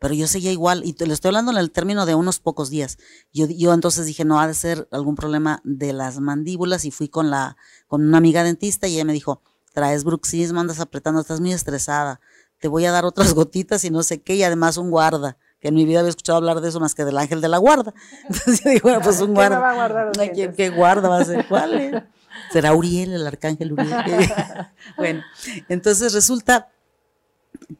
Pero 0.00 0.14
yo 0.14 0.28
seguía 0.28 0.52
igual, 0.52 0.84
y 0.84 0.94
le 1.04 1.12
estoy 1.12 1.30
hablando 1.30 1.50
en 1.50 1.58
el 1.58 1.72
término 1.72 2.06
de 2.06 2.14
unos 2.14 2.38
pocos 2.38 2.70
días. 2.70 2.98
Yo, 3.32 3.46
yo 3.46 3.74
entonces 3.74 4.06
dije, 4.06 4.24
no, 4.24 4.38
ha 4.40 4.46
de 4.46 4.54
ser 4.54 4.88
algún 4.92 5.16
problema 5.16 5.60
de 5.64 5.92
las 5.92 6.20
mandíbulas, 6.20 6.84
y 6.84 6.92
fui 6.92 7.08
con 7.08 7.30
la, 7.30 7.56
con 7.88 8.06
una 8.06 8.18
amiga 8.18 8.44
dentista, 8.44 8.86
y 8.86 8.94
ella 8.94 9.04
me 9.04 9.12
dijo, 9.12 9.42
traes 9.74 10.04
bruxismo, 10.04 10.60
andas 10.60 10.78
apretando, 10.78 11.20
estás 11.20 11.40
muy 11.40 11.52
estresada 11.52 12.20
te 12.58 12.68
voy 12.68 12.84
a 12.84 12.92
dar 12.92 13.04
otras 13.04 13.32
gotitas 13.34 13.84
y 13.84 13.90
no 13.90 14.02
sé 14.02 14.20
qué, 14.20 14.36
y 14.36 14.42
además 14.42 14.76
un 14.76 14.90
guarda, 14.90 15.38
que 15.60 15.68
en 15.68 15.74
mi 15.74 15.84
vida 15.84 16.00
había 16.00 16.10
escuchado 16.10 16.38
hablar 16.38 16.60
de 16.60 16.68
eso 16.68 16.80
más 16.80 16.94
que 16.94 17.04
del 17.04 17.18
ángel 17.18 17.40
de 17.40 17.48
la 17.48 17.58
guarda. 17.58 17.92
Entonces 18.28 18.62
yo 18.62 18.70
digo, 18.70 18.88
bueno, 18.88 19.00
pues 19.02 19.20
un 19.20 19.34
guarda. 19.34 19.58
va 19.58 19.70
a 19.70 19.74
guardar 19.74 20.32
¿Quién, 20.32 20.54
¿Qué 20.54 20.70
guarda 20.70 21.08
va 21.08 21.18
a 21.18 21.24
ser? 21.24 21.46
¿Cuál? 21.46 22.08
¿Será 22.52 22.74
Uriel, 22.74 23.12
el 23.12 23.26
arcángel 23.26 23.72
Uriel? 23.72 23.94
bueno, 24.96 25.22
entonces 25.68 26.12
resulta 26.12 26.68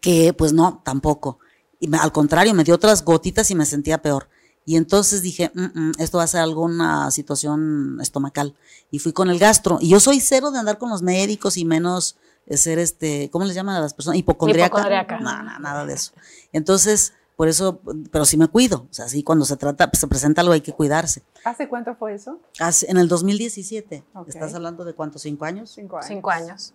que, 0.01 0.33
pues 0.33 0.53
no, 0.53 0.83
tampoco. 0.85 1.39
Y 1.81 1.95
al 1.95 2.13
contrario, 2.13 2.55
me 2.55 2.65
dio 2.65 2.75
otras 2.75 3.05
gotitas 3.05 3.51
y 3.51 3.55
me 3.55 3.65
sentía 3.65 4.03
peor. 4.03 4.29
Y 4.65 4.77
entonces 4.77 5.23
dije, 5.23 5.51
mm, 5.55 5.81
mm, 5.81 5.93
esto 5.99 6.19
va 6.19 6.25
a 6.25 6.27
ser 6.27 6.41
alguna 6.41 7.11
situación 7.11 7.99
estomacal. 8.03 8.55
Y 8.91 8.99
fui 8.99 9.13
con 9.13 9.31
el 9.31 9.39
gastro. 9.39 9.79
Y 9.81 9.89
yo 9.89 10.01
soy 10.01 10.21
cero 10.21 10.51
de 10.51 10.59
andar 10.59 10.79
con 10.79 10.91
los 10.91 11.03
médicos 11.03 11.57
y 11.57 11.65
menos 11.65 12.17
ser 12.51 12.79
este, 12.79 13.31
¿cómo 13.31 13.45
les 13.45 13.55
llaman 13.55 13.77
a 13.77 13.81
las 13.81 13.95
personas? 13.95 14.19
Hipocondriaca. 14.19 14.67
Hipocondriaca. 14.67 15.21
No, 15.21 15.59
nada 15.59 15.87
de 15.87 15.95
eso. 15.95 16.13
Entonces, 16.53 17.13
por 17.39 17.47
eso, 17.47 17.81
pero 18.11 18.25
sí 18.25 18.37
me 18.37 18.49
cuido. 18.49 18.89
O 18.91 18.93
sea, 18.93 19.07
sí, 19.07 19.23
cuando 19.23 19.45
se 19.45 19.57
trata, 19.57 19.89
se 19.93 20.09
presenta 20.09 20.41
algo 20.41 20.55
hay 20.55 20.61
que 20.61 20.73
cuidarse. 20.73 21.23
¿Hace 21.45 21.69
cuánto 21.69 21.95
fue 21.95 22.15
eso? 22.15 22.41
Hace, 22.59 22.91
en 22.91 22.97
el 22.97 23.07
2017. 23.07 24.03
¿Estás 24.27 24.55
hablando 24.55 24.85
de 24.85 24.93
cuántos? 24.93 25.23
¿Cinco 25.23 25.45
años? 25.45 25.71
Cinco 25.71 25.99
años. 25.99 26.09
Cinco 26.09 26.31
años. 26.31 26.75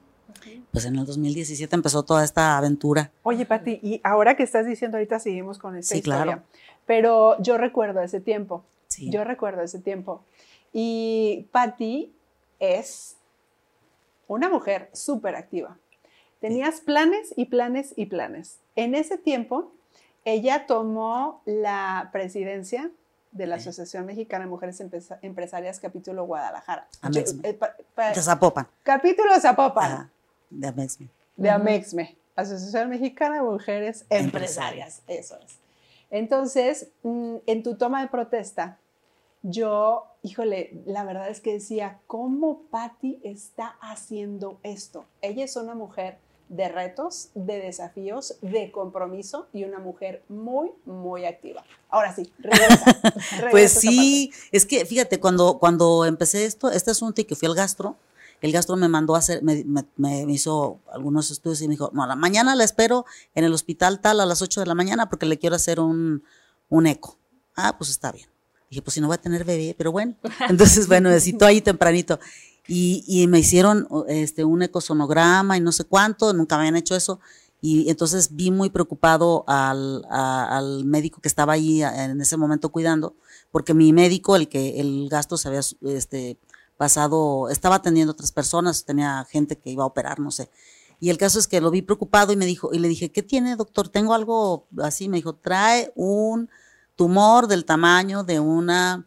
Pues 0.72 0.86
en 0.86 0.96
el 0.96 1.06
2017 1.06 1.76
empezó 1.76 2.04
toda 2.04 2.24
esta 2.24 2.58
aventura. 2.58 3.12
Oye, 3.24 3.46
Pati, 3.46 3.82
y 3.84 4.00
ahora 4.06 4.38
que 4.38 4.44
estás 4.44 4.66
diciendo 4.66 4.96
ahorita 4.96 5.20
seguimos 5.20 5.58
con 5.58 5.76
esta 5.76 5.96
sí, 5.96 6.02
Claro. 6.02 6.44
Pero 6.86 7.42
yo 7.42 7.58
recuerdo 7.58 8.00
ese 8.00 8.22
tiempo. 8.22 8.64
Sí. 8.88 9.10
Yo 9.12 9.26
recuerdo 9.26 9.64
ese 9.64 9.80
tiempo. 9.80 10.24
Y 10.72 11.46
Pati 11.52 12.14
es 12.60 13.18
una 14.30 14.48
mujer 14.48 14.90
súper 14.94 15.36
activa. 15.36 15.78
Tenías 16.40 16.80
planes 16.80 17.34
y 17.36 17.48
planes 17.48 17.92
y 17.98 18.06
planes. 18.06 18.60
En 18.78 18.96
ese 18.96 19.18
tiempo, 19.18 19.74
ella 20.26 20.66
tomó 20.66 21.42
la 21.46 22.10
presidencia 22.12 22.92
de 23.32 23.48
la 23.48 23.56
Asociación 23.56 24.06
Mexicana 24.06 24.46
de 24.46 24.52
Mujeres 24.52 24.82
Empresarias, 25.22 25.80
capítulo 25.80 26.26
Guadalajara. 26.26 26.88
Eh, 27.16 27.58
de 28.14 28.22
Zapopan. 28.22 28.68
Capítulo 28.84 29.40
Zapopan. 29.40 30.12
de 30.50 30.68
Amexme. 30.68 31.10
De 31.36 31.50
Amexme. 31.50 32.16
Asociación 32.36 32.90
Mexicana 32.90 33.36
de 33.38 33.42
Mujeres 33.42 34.06
Empresarias. 34.10 35.02
Eso 35.08 35.38
es. 35.44 35.58
Entonces, 36.12 36.90
mm, 37.02 37.38
en 37.48 37.64
tu 37.64 37.76
toma 37.76 38.02
de 38.02 38.08
protesta, 38.08 38.78
yo, 39.42 40.06
híjole, 40.22 40.82
la 40.86 41.04
verdad 41.04 41.28
es 41.30 41.42
que 41.42 41.54
decía, 41.54 42.00
¿cómo 42.08 42.62
Patti 42.72 43.20
está 43.24 43.76
haciendo 43.82 44.60
esto? 44.64 45.06
Ella 45.22 45.44
es 45.44 45.56
una 45.56 45.76
mujer 45.76 46.18
de 46.56 46.70
retos, 46.70 47.30
de 47.34 47.60
desafíos, 47.60 48.36
de 48.42 48.72
compromiso 48.72 49.48
y 49.54 49.64
una 49.64 49.80
mujer 49.80 50.24
muy, 50.30 50.72
muy 50.86 51.26
activa. 51.26 51.64
Ahora 51.90 52.16
sí, 52.16 52.32
regresa. 52.38 53.02
pues 53.52 53.72
sí, 53.72 54.32
es 54.52 54.66
que 54.66 54.86
fíjate, 54.86 55.20
cuando, 55.20 55.58
cuando 55.58 56.06
empecé 56.06 56.46
esto, 56.46 56.70
este 56.70 56.92
asunto 56.92 57.22
y 57.22 57.26
que 57.26 57.36
fui 57.36 57.48
al 57.48 57.56
gastro, 57.56 57.96
el 58.42 58.52
gastro 58.52 58.76
me 58.76 58.88
mandó 58.88 59.16
a 59.16 59.20
hacer, 59.20 59.42
me, 59.42 60.26
hizo 60.28 60.80
algunos 60.92 61.32
estudios 61.32 61.62
y 61.62 61.68
me 61.68 61.74
dijo, 61.74 61.90
no, 61.94 62.06
la 62.06 62.16
mañana 62.16 62.56
la 62.56 62.66
espero 62.66 63.06
en 63.34 63.46
el 63.46 63.54
hospital 63.54 64.00
tal 64.00 64.20
a 64.20 64.26
las 64.26 64.42
8 64.42 64.60
de 64.60 64.66
la 64.68 64.76
mañana 64.76 65.10
porque 65.10 65.26
le 65.26 65.40
quiero 65.40 65.56
hacer 65.56 65.80
un, 65.80 66.24
un 66.70 66.86
eco. 66.86 67.18
Ah, 67.56 67.76
pues 67.78 67.90
está 67.90 68.12
bien. 68.12 68.28
Dije, 68.70 68.82
pues 68.82 68.96
si 68.96 69.02
no 69.02 69.08
va 69.08 69.16
a 69.16 69.22
tener 69.22 69.44
bebé, 69.44 69.74
pero 69.78 69.92
bueno. 69.92 70.16
Entonces, 70.50 70.88
bueno, 70.88 71.10
necesito 71.10 71.46
ahí 71.46 71.62
tempranito. 71.62 72.20
Y, 72.68 73.26
me 73.28 73.40
hicieron 73.40 73.88
este, 74.08 74.46
un 74.46 74.62
ecosonograma 74.62 75.58
y 75.58 75.62
no 75.62 75.72
sé 75.72 75.84
cuánto, 75.84 76.34
nunca 76.34 76.56
me 76.56 76.62
habían 76.62 76.78
hecho 76.78 76.96
eso. 76.96 77.20
Y 77.62 77.90
entonces 77.90 78.36
vi 78.36 78.52
muy 78.52 78.70
preocupado 78.70 79.44
al, 79.48 80.06
al, 80.10 80.86
médico 80.86 81.22
que 81.22 81.28
estaba 81.28 81.54
ahí 81.54 81.82
en 81.82 82.20
ese 82.20 82.36
momento 82.38 82.70
cuidando, 82.70 83.16
porque 83.52 83.74
mi 83.74 83.94
médico, 83.94 84.36
el 84.36 84.50
que 84.50 84.80
el 84.82 85.08
gasto 85.10 85.38
se 85.38 85.48
había 85.48 85.62
este, 85.82 86.38
pasado, 86.78 87.50
estaba 87.50 87.76
atendiendo 87.76 88.12
a 88.12 88.16
otras 88.16 88.32
personas, 88.32 88.84
tenía 88.84 89.26
gente 89.30 89.58
que 89.58 89.70
iba 89.70 89.84
a 89.84 89.88
operar, 89.88 90.20
no 90.20 90.32
sé. 90.32 90.50
Y 91.00 91.10
el 91.10 91.18
caso 91.18 91.38
es 91.38 91.48
que 91.48 91.60
lo 91.60 91.70
vi 91.70 91.82
preocupado 91.82 92.32
y 92.32 92.38
me 92.38 92.46
dijo, 92.46 92.70
y 92.74 92.80
le 92.80 92.88
dije, 92.88 93.12
¿qué 93.12 93.24
tiene, 93.24 93.58
doctor? 93.58 93.90
Tengo 93.90 94.14
algo 94.14 94.68
así. 94.82 95.10
Me 95.10 95.18
dijo, 95.18 95.36
trae 95.36 95.92
un 95.96 96.50
tumor 96.96 97.48
del 97.48 97.66
tamaño 97.66 98.24
de 98.24 98.40
una 98.40 99.06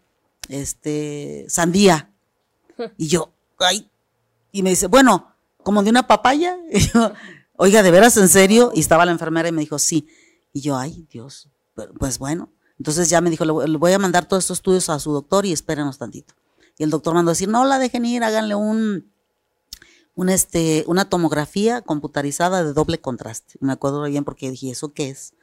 este, 0.48 1.46
sandía. 1.48 2.12
Y 2.98 3.08
yo, 3.08 3.32
ay. 3.58 3.90
Y 4.52 4.62
me 4.62 4.70
dice, 4.70 4.86
bueno, 4.86 5.34
como 5.62 5.82
de 5.82 5.90
una 5.90 6.06
papaya. 6.06 6.56
Y 6.70 6.80
yo, 6.80 7.12
oiga, 7.56 7.82
¿de 7.82 7.90
veras 7.90 8.16
en 8.16 8.28
serio? 8.28 8.70
Y 8.74 8.80
estaba 8.80 9.04
la 9.06 9.12
enfermera 9.12 9.48
y 9.48 9.52
me 9.52 9.60
dijo, 9.60 9.78
sí. 9.78 10.08
Y 10.52 10.60
yo, 10.60 10.76
ay, 10.76 11.06
Dios, 11.10 11.48
pues 11.98 12.18
bueno. 12.18 12.52
Entonces 12.78 13.08
ya 13.08 13.20
me 13.20 13.30
dijo, 13.30 13.44
le 13.44 13.78
voy 13.78 13.92
a 13.92 13.98
mandar 13.98 14.26
todos 14.26 14.44
estos 14.44 14.58
estudios 14.58 14.88
a 14.90 14.98
su 14.98 15.12
doctor 15.12 15.46
y 15.46 15.52
espérenos 15.52 15.98
tantito. 15.98 16.34
Y 16.78 16.82
el 16.82 16.90
doctor 16.90 17.14
mandó 17.14 17.30
a 17.30 17.32
decir, 17.32 17.48
no 17.48 17.64
la 17.64 17.78
dejen 17.78 18.04
ir, 18.04 18.22
háganle 18.22 18.54
un, 18.54 19.10
un 20.14 20.28
este, 20.28 20.84
una 20.86 21.08
tomografía 21.08 21.80
computarizada 21.80 22.62
de 22.62 22.72
doble 22.72 23.00
contraste. 23.00 23.54
Me 23.60 23.72
acuerdo 23.72 24.02
bien 24.04 24.24
porque 24.24 24.50
dije, 24.50 24.70
¿eso 24.70 24.92
qué 24.92 25.10
es? 25.10 25.34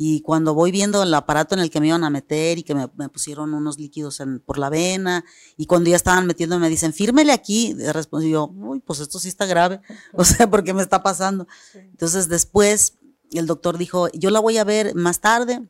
Y 0.00 0.20
cuando 0.20 0.54
voy 0.54 0.70
viendo 0.70 1.02
el 1.02 1.12
aparato 1.12 1.56
en 1.56 1.60
el 1.60 1.70
que 1.70 1.80
me 1.80 1.88
iban 1.88 2.04
a 2.04 2.10
meter 2.10 2.56
y 2.56 2.62
que 2.62 2.72
me, 2.72 2.88
pusieron 3.08 3.52
unos 3.52 3.78
líquidos 3.78 4.22
por 4.46 4.56
la 4.56 4.70
vena, 4.70 5.24
y 5.56 5.66
cuando 5.66 5.90
ya 5.90 5.96
estaban 5.96 6.24
metiendo 6.24 6.56
me 6.60 6.68
dicen, 6.68 6.92
fírmele 6.92 7.32
aquí, 7.32 7.74
respondí 7.92 8.30
yo, 8.30 8.46
uy, 8.46 8.78
pues 8.78 9.00
esto 9.00 9.18
sí 9.18 9.26
está 9.26 9.44
grave, 9.44 9.80
o 10.14 10.24
sea, 10.24 10.48
porque 10.48 10.72
me 10.72 10.82
está 10.82 11.02
pasando. 11.02 11.48
Entonces 11.74 12.28
después 12.28 12.94
el 13.32 13.46
doctor 13.46 13.76
dijo, 13.76 14.08
yo 14.12 14.30
la 14.30 14.38
voy 14.38 14.56
a 14.58 14.64
ver 14.64 14.94
más 14.94 15.20
tarde, 15.20 15.68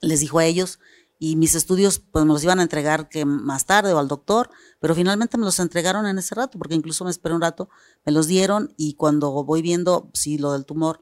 les 0.00 0.20
dijo 0.20 0.38
a 0.38 0.46
ellos, 0.46 0.78
y 1.18 1.36
mis 1.36 1.54
estudios 1.54 1.98
pues 1.98 2.24
me 2.24 2.32
los 2.32 2.42
iban 2.42 2.58
a 2.58 2.62
entregar 2.62 3.10
que 3.10 3.26
más 3.26 3.66
tarde 3.66 3.92
o 3.92 3.98
al 3.98 4.08
doctor, 4.08 4.48
pero 4.80 4.94
finalmente 4.94 5.36
me 5.36 5.44
los 5.44 5.60
entregaron 5.60 6.06
en 6.06 6.16
ese 6.16 6.34
rato, 6.34 6.56
porque 6.56 6.74
incluso 6.74 7.04
me 7.04 7.10
esperé 7.10 7.34
un 7.34 7.42
rato, 7.42 7.68
me 8.06 8.12
los 8.12 8.26
dieron 8.26 8.72
y 8.78 8.94
cuando 8.94 9.30
voy 9.44 9.60
viendo, 9.60 10.08
sí, 10.14 10.38
lo 10.38 10.52
del 10.52 10.64
tumor, 10.64 11.00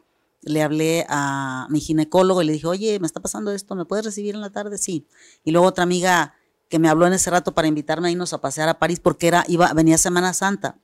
le 0.48 0.62
hablé 0.62 1.06
a 1.08 1.66
mi 1.70 1.80
ginecólogo 1.80 2.42
y 2.42 2.46
le 2.46 2.52
dije, 2.52 2.66
oye, 2.66 2.98
me 3.00 3.06
está 3.06 3.20
pasando 3.20 3.52
esto, 3.52 3.74
¿me 3.74 3.84
puedes 3.84 4.04
recibir 4.04 4.34
en 4.34 4.40
la 4.40 4.50
tarde? 4.50 4.78
Sí. 4.78 5.06
Y 5.44 5.50
luego 5.50 5.66
otra 5.66 5.84
amiga 5.84 6.34
que 6.68 6.78
me 6.78 6.88
habló 6.88 7.06
en 7.06 7.12
ese 7.12 7.30
rato 7.30 7.54
para 7.54 7.68
invitarme 7.68 8.08
a 8.08 8.10
irnos 8.10 8.32
a 8.32 8.40
pasear 8.40 8.68
a 8.68 8.78
París 8.78 9.00
porque 9.00 9.28
era, 9.28 9.44
iba, 9.48 9.72
venía 9.72 9.98
Semana 9.98 10.32
Santa. 10.34 10.78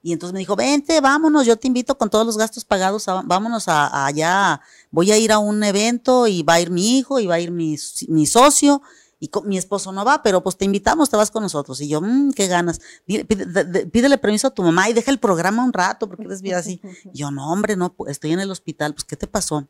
Y 0.00 0.12
entonces 0.12 0.32
me 0.32 0.38
dijo, 0.38 0.54
vente, 0.54 1.00
vámonos, 1.00 1.44
yo 1.44 1.56
te 1.56 1.66
invito 1.66 1.98
con 1.98 2.08
todos 2.08 2.24
los 2.24 2.38
gastos 2.38 2.64
pagados, 2.64 3.06
vámonos 3.24 3.66
a, 3.66 4.06
allá, 4.06 4.60
voy 4.90 5.10
a 5.10 5.18
ir 5.18 5.32
a 5.32 5.38
un 5.38 5.62
evento 5.64 6.28
y 6.28 6.42
va 6.44 6.54
a 6.54 6.60
ir 6.60 6.70
mi 6.70 6.98
hijo 6.98 7.18
y 7.18 7.26
va 7.26 7.34
a 7.34 7.40
ir 7.40 7.50
mi, 7.50 7.76
mi 8.08 8.26
socio 8.26 8.80
y 9.20 9.30
mi 9.44 9.58
esposo 9.58 9.90
no 9.90 10.04
va, 10.04 10.22
pero 10.22 10.42
pues 10.42 10.56
te 10.56 10.64
invitamos, 10.64 11.10
te 11.10 11.16
vas 11.16 11.30
con 11.30 11.42
nosotros. 11.42 11.80
Y 11.80 11.88
yo, 11.88 12.00
mmm, 12.00 12.30
qué 12.32 12.46
ganas. 12.46 12.80
Pídele, 13.06 14.18
permiso 14.18 14.48
a 14.48 14.50
tu 14.50 14.62
mamá 14.62 14.88
y 14.88 14.92
deja 14.92 15.10
el 15.10 15.18
programa 15.18 15.64
un 15.64 15.72
rato, 15.72 16.08
porque 16.08 16.24
eres 16.24 16.40
bien 16.40 16.56
así. 16.56 16.80
yo, 17.12 17.30
no, 17.30 17.50
hombre, 17.50 17.76
no, 17.76 17.94
estoy 18.06 18.32
en 18.32 18.40
el 18.40 18.50
hospital, 18.50 18.94
pues, 18.94 19.04
¿qué 19.04 19.16
te 19.16 19.26
pasó? 19.26 19.66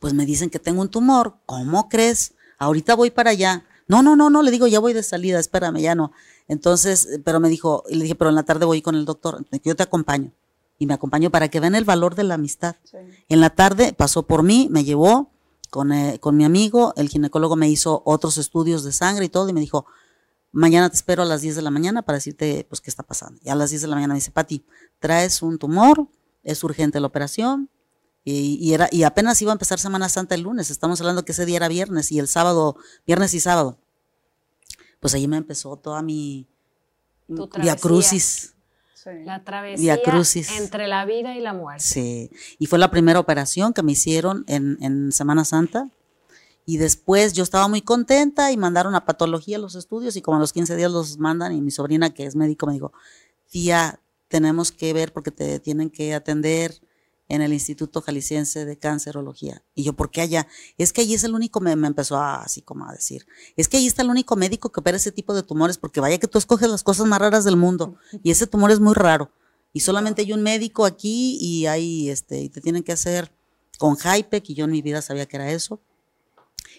Pues 0.00 0.12
me 0.12 0.26
dicen 0.26 0.50
que 0.50 0.58
tengo 0.58 0.82
un 0.82 0.88
tumor. 0.88 1.36
¿Cómo 1.46 1.88
crees? 1.88 2.34
Ahorita 2.58 2.94
voy 2.94 3.10
para 3.10 3.30
allá. 3.30 3.64
No, 3.88 4.02
no, 4.02 4.16
no, 4.16 4.30
no, 4.30 4.42
le 4.42 4.50
digo, 4.50 4.66
ya 4.66 4.80
voy 4.80 4.92
de 4.92 5.04
salida, 5.04 5.38
espérame, 5.38 5.78
ya 5.78 5.94
no. 5.94 6.10
Entonces, 6.48 7.20
pero 7.24 7.38
me 7.38 7.48
dijo, 7.48 7.84
y 7.88 7.94
le 7.94 8.02
dije, 8.02 8.16
pero 8.16 8.30
en 8.30 8.34
la 8.34 8.42
tarde 8.42 8.66
voy 8.66 8.82
con 8.82 8.96
el 8.96 9.04
doctor, 9.04 9.44
yo 9.62 9.76
te 9.76 9.84
acompaño. 9.84 10.32
Y 10.78 10.86
me 10.86 10.94
acompaño 10.94 11.30
para 11.30 11.48
que 11.48 11.60
vean 11.60 11.74
el 11.74 11.84
valor 11.84 12.16
de 12.16 12.24
la 12.24 12.34
amistad. 12.34 12.76
En 13.28 13.40
la 13.40 13.50
tarde 13.50 13.92
pasó 13.92 14.24
por 14.24 14.42
mí, 14.42 14.68
me 14.70 14.84
llevó, 14.84 15.30
con, 15.70 15.92
eh, 15.92 16.18
con 16.20 16.36
mi 16.36 16.44
amigo, 16.44 16.92
el 16.96 17.08
ginecólogo 17.08 17.56
me 17.56 17.68
hizo 17.68 18.02
otros 18.04 18.38
estudios 18.38 18.84
de 18.84 18.92
sangre 18.92 19.26
y 19.26 19.28
todo, 19.28 19.48
y 19.48 19.52
me 19.52 19.60
dijo, 19.60 19.86
mañana 20.52 20.88
te 20.88 20.96
espero 20.96 21.22
a 21.22 21.26
las 21.26 21.42
10 21.42 21.56
de 21.56 21.62
la 21.62 21.70
mañana 21.70 22.02
para 22.02 22.16
decirte 22.16 22.66
pues 22.68 22.80
qué 22.80 22.90
está 22.90 23.02
pasando. 23.02 23.40
Y 23.44 23.50
a 23.50 23.54
las 23.54 23.70
10 23.70 23.82
de 23.82 23.88
la 23.88 23.96
mañana 23.96 24.14
me 24.14 24.18
dice, 24.18 24.30
Pati, 24.30 24.64
traes 24.98 25.42
un 25.42 25.58
tumor, 25.58 26.08
es 26.42 26.64
urgente 26.64 26.98
la 26.98 27.06
operación. 27.06 27.70
Y, 28.28 28.72
era, 28.72 28.88
y 28.90 29.04
apenas 29.04 29.40
iba 29.40 29.52
a 29.52 29.54
empezar 29.54 29.78
Semana 29.78 30.08
Santa 30.08 30.34
el 30.34 30.40
lunes, 30.40 30.70
estamos 30.70 31.00
hablando 31.00 31.24
que 31.24 31.30
ese 31.30 31.46
día 31.46 31.58
era 31.58 31.68
viernes 31.68 32.10
y 32.10 32.18
el 32.18 32.26
sábado, 32.26 32.76
viernes 33.06 33.34
y 33.34 33.40
sábado. 33.40 33.78
Pues 34.98 35.14
ahí 35.14 35.28
me 35.28 35.36
empezó 35.36 35.76
toda 35.76 36.02
mi 36.02 36.48
via 37.28 37.76
crucis. 37.76 38.55
La 39.24 39.44
travesía 39.44 40.00
entre 40.58 40.86
la 40.86 41.04
vida 41.04 41.36
y 41.36 41.40
la 41.40 41.52
muerte. 41.52 41.84
Sí, 41.84 42.30
y 42.58 42.66
fue 42.66 42.78
la 42.78 42.90
primera 42.90 43.20
operación 43.20 43.72
que 43.72 43.82
me 43.82 43.92
hicieron 43.92 44.44
en, 44.48 44.78
en 44.80 45.12
Semana 45.12 45.44
Santa. 45.44 45.88
Y 46.64 46.78
después 46.78 47.32
yo 47.32 47.44
estaba 47.44 47.68
muy 47.68 47.80
contenta 47.80 48.50
y 48.50 48.56
mandaron 48.56 48.96
a 48.96 49.04
patología 49.04 49.58
los 49.58 49.76
estudios 49.76 50.16
y 50.16 50.22
como 50.22 50.38
a 50.38 50.40
los 50.40 50.52
15 50.52 50.74
días 50.74 50.90
los 50.90 51.18
mandan 51.18 51.52
y 51.52 51.60
mi 51.60 51.70
sobrina 51.70 52.10
que 52.10 52.24
es 52.24 52.34
médico 52.34 52.66
me 52.66 52.72
dijo, 52.72 52.92
tía, 53.48 54.00
tenemos 54.26 54.72
que 54.72 54.92
ver 54.92 55.12
porque 55.12 55.30
te 55.30 55.60
tienen 55.60 55.90
que 55.90 56.12
atender 56.12 56.74
en 57.28 57.42
el 57.42 57.52
Instituto 57.52 58.00
Jalisciense 58.00 58.64
de 58.64 58.78
Cancerología. 58.78 59.62
Y 59.74 59.84
yo, 59.84 59.94
¿por 59.94 60.10
qué 60.10 60.20
allá? 60.20 60.46
Es 60.78 60.92
que 60.92 61.00
allí 61.00 61.14
es 61.14 61.24
el 61.24 61.34
único, 61.34 61.60
me, 61.60 61.74
me, 61.76 61.88
empezó 61.88 62.16
a, 62.16 62.42
así 62.42 62.62
como 62.62 62.88
a 62.88 62.92
decir, 62.92 63.26
es 63.56 63.68
que 63.68 63.78
allí 63.78 63.86
está 63.86 64.02
el 64.02 64.10
único 64.10 64.36
médico 64.36 64.70
que 64.70 64.80
opera 64.80 64.96
ese 64.96 65.12
tipo 65.12 65.34
de 65.34 65.42
tumores, 65.42 65.78
porque 65.78 66.00
vaya 66.00 66.18
que 66.18 66.28
tú 66.28 66.38
escoges 66.38 66.68
las 66.68 66.82
cosas 66.82 67.06
más 67.06 67.18
raras 67.18 67.44
del 67.44 67.56
mundo, 67.56 67.96
y 68.22 68.30
ese 68.30 68.46
tumor 68.46 68.70
es 68.70 68.80
muy 68.80 68.94
raro. 68.94 69.30
Y 69.72 69.80
solamente 69.80 70.22
hay 70.22 70.32
un 70.32 70.42
médico 70.42 70.86
aquí 70.86 71.36
y 71.40 71.66
hay, 71.66 72.08
este, 72.08 72.40
y 72.40 72.48
te 72.48 72.60
tienen 72.60 72.82
que 72.82 72.92
hacer 72.92 73.32
con 73.78 73.96
HIPEC, 73.96 74.50
y 74.50 74.54
yo 74.54 74.64
en 74.64 74.70
mi 74.70 74.82
vida 74.82 75.02
sabía 75.02 75.26
que 75.26 75.36
era 75.36 75.50
eso. 75.50 75.80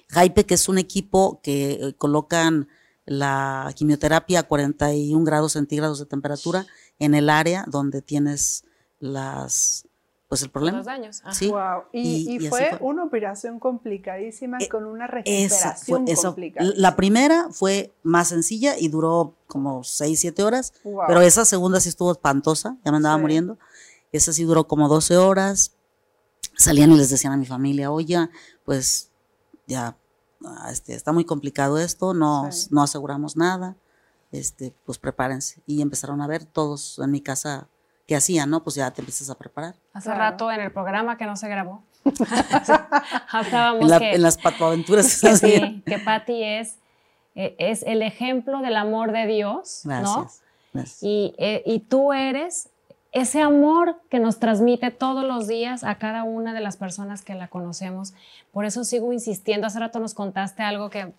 HIPEC 0.09 0.51
es 0.51 0.69
un 0.69 0.77
equipo 0.77 1.41
que 1.43 1.73
eh, 1.73 1.93
colocan 1.97 2.69
la 3.05 3.71
quimioterapia 3.75 4.41
a 4.41 4.43
41 4.43 5.23
grados 5.23 5.53
centígrados 5.53 5.99
de 5.99 6.05
temperatura 6.05 6.67
en 6.99 7.15
el 7.15 7.29
área 7.29 7.65
donde 7.67 8.01
tienes 8.01 8.65
las 8.99 9.86
pues 10.27 10.41
el 10.41 10.49
problema. 10.49 10.77
Los 10.77 10.85
daños. 10.85 11.21
Sí. 11.31 11.49
Wow. 11.49 11.83
Y, 11.93 12.39
fue, 12.49 12.77
una 12.81 13.03
operación 13.03 13.59
complicadísima 13.59 14.57
eh, 14.59 14.67
con 14.67 14.85
una 14.85 15.07
recuperación 15.07 16.05
complicada. 16.05 16.69
La 16.75 16.95
primera 16.95 17.47
fue 17.51 17.93
más 18.03 18.27
sencilla 18.29 18.77
y 18.77 18.89
duró 18.89 19.35
como 19.47 19.83
6, 19.83 20.19
7 20.19 20.43
horas, 20.43 20.73
pero 21.07 21.21
esa 21.21 21.45
segunda 21.45 21.79
sí 21.79 21.89
estuvo 21.89 22.11
espantosa, 22.11 22.77
ya 22.83 22.91
me 22.91 22.97
andaba 22.97 23.17
muriendo. 23.17 23.57
Esa 24.11 24.33
sí 24.33 24.43
duró 24.43 24.67
como 24.67 24.89
12 24.89 25.17
horas. 25.17 25.73
Salían 26.55 26.91
y 26.91 26.97
les 26.97 27.09
decían 27.09 27.33
a 27.33 27.37
mi 27.37 27.45
familia, 27.45 27.91
oye, 27.91 28.29
pues 28.65 29.11
ya 29.67 29.95
ah, 30.43 30.71
este, 30.71 30.95
está 30.95 31.11
muy 31.11 31.23
complicado 31.23 31.77
esto, 31.77 32.13
no, 32.13 32.49
no 32.71 32.81
aseguramos 32.81 33.37
nada, 33.37 33.77
este, 34.31 34.73
pues 34.85 34.97
prepárense. 34.97 35.61
Y 35.67 35.81
empezaron 35.81 36.19
a 36.21 36.27
ver 36.27 36.45
todos 36.45 36.99
en 36.99 37.11
mi 37.11 37.21
casa 37.21 37.69
¿qué 38.07 38.15
hacían, 38.15 38.49
¿no? 38.49 38.63
Pues 38.63 38.75
ya 38.75 38.89
te 38.91 39.01
empiezas 39.01 39.29
a 39.29 39.35
preparar. 39.35 39.75
Hace 39.93 40.13
rato 40.13 40.51
en 40.51 40.61
el 40.61 40.71
programa 40.71 41.17
que 41.17 41.25
no 41.25 41.35
se 41.35 41.47
grabó, 41.47 41.83
en, 42.05 44.03
en, 44.03 44.21
las 44.21 44.37
patoaventuras 44.37 45.21
que, 45.21 45.35
sí, 45.35 45.83
que 45.85 45.99
Patti 45.99 46.41
es, 46.43 46.77
eh, 47.35 47.55
es 47.59 47.83
el 47.83 48.01
ejemplo 48.01 48.61
del 48.61 48.77
amor 48.77 49.11
de 49.11 49.27
Dios, 49.27 49.81
¿no? 49.83 50.27
Gracias. 50.73 51.01
Y, 51.01 51.33
eh, 51.37 51.63
y 51.65 51.79
tú 51.79 52.13
eres 52.13 52.69
ese 53.11 53.41
amor 53.41 53.99
que 54.09 54.19
nos 54.19 54.39
transmite 54.39 54.91
todos 54.91 55.25
los 55.25 55.47
días 55.47 55.83
a 55.83 55.95
cada 55.95 56.23
una 56.23 56.53
de 56.53 56.61
las 56.61 56.77
personas 56.77 57.23
que 57.23 57.33
la 57.33 57.47
conocemos. 57.47 58.13
Por 58.51 58.65
eso 58.65 58.83
sigo 58.83 59.11
insistiendo. 59.11 59.67
Hace 59.67 59.79
rato 59.79 59.99
nos 59.99 60.13
contaste 60.13 60.61
algo 60.61 60.89
que, 60.89 61.13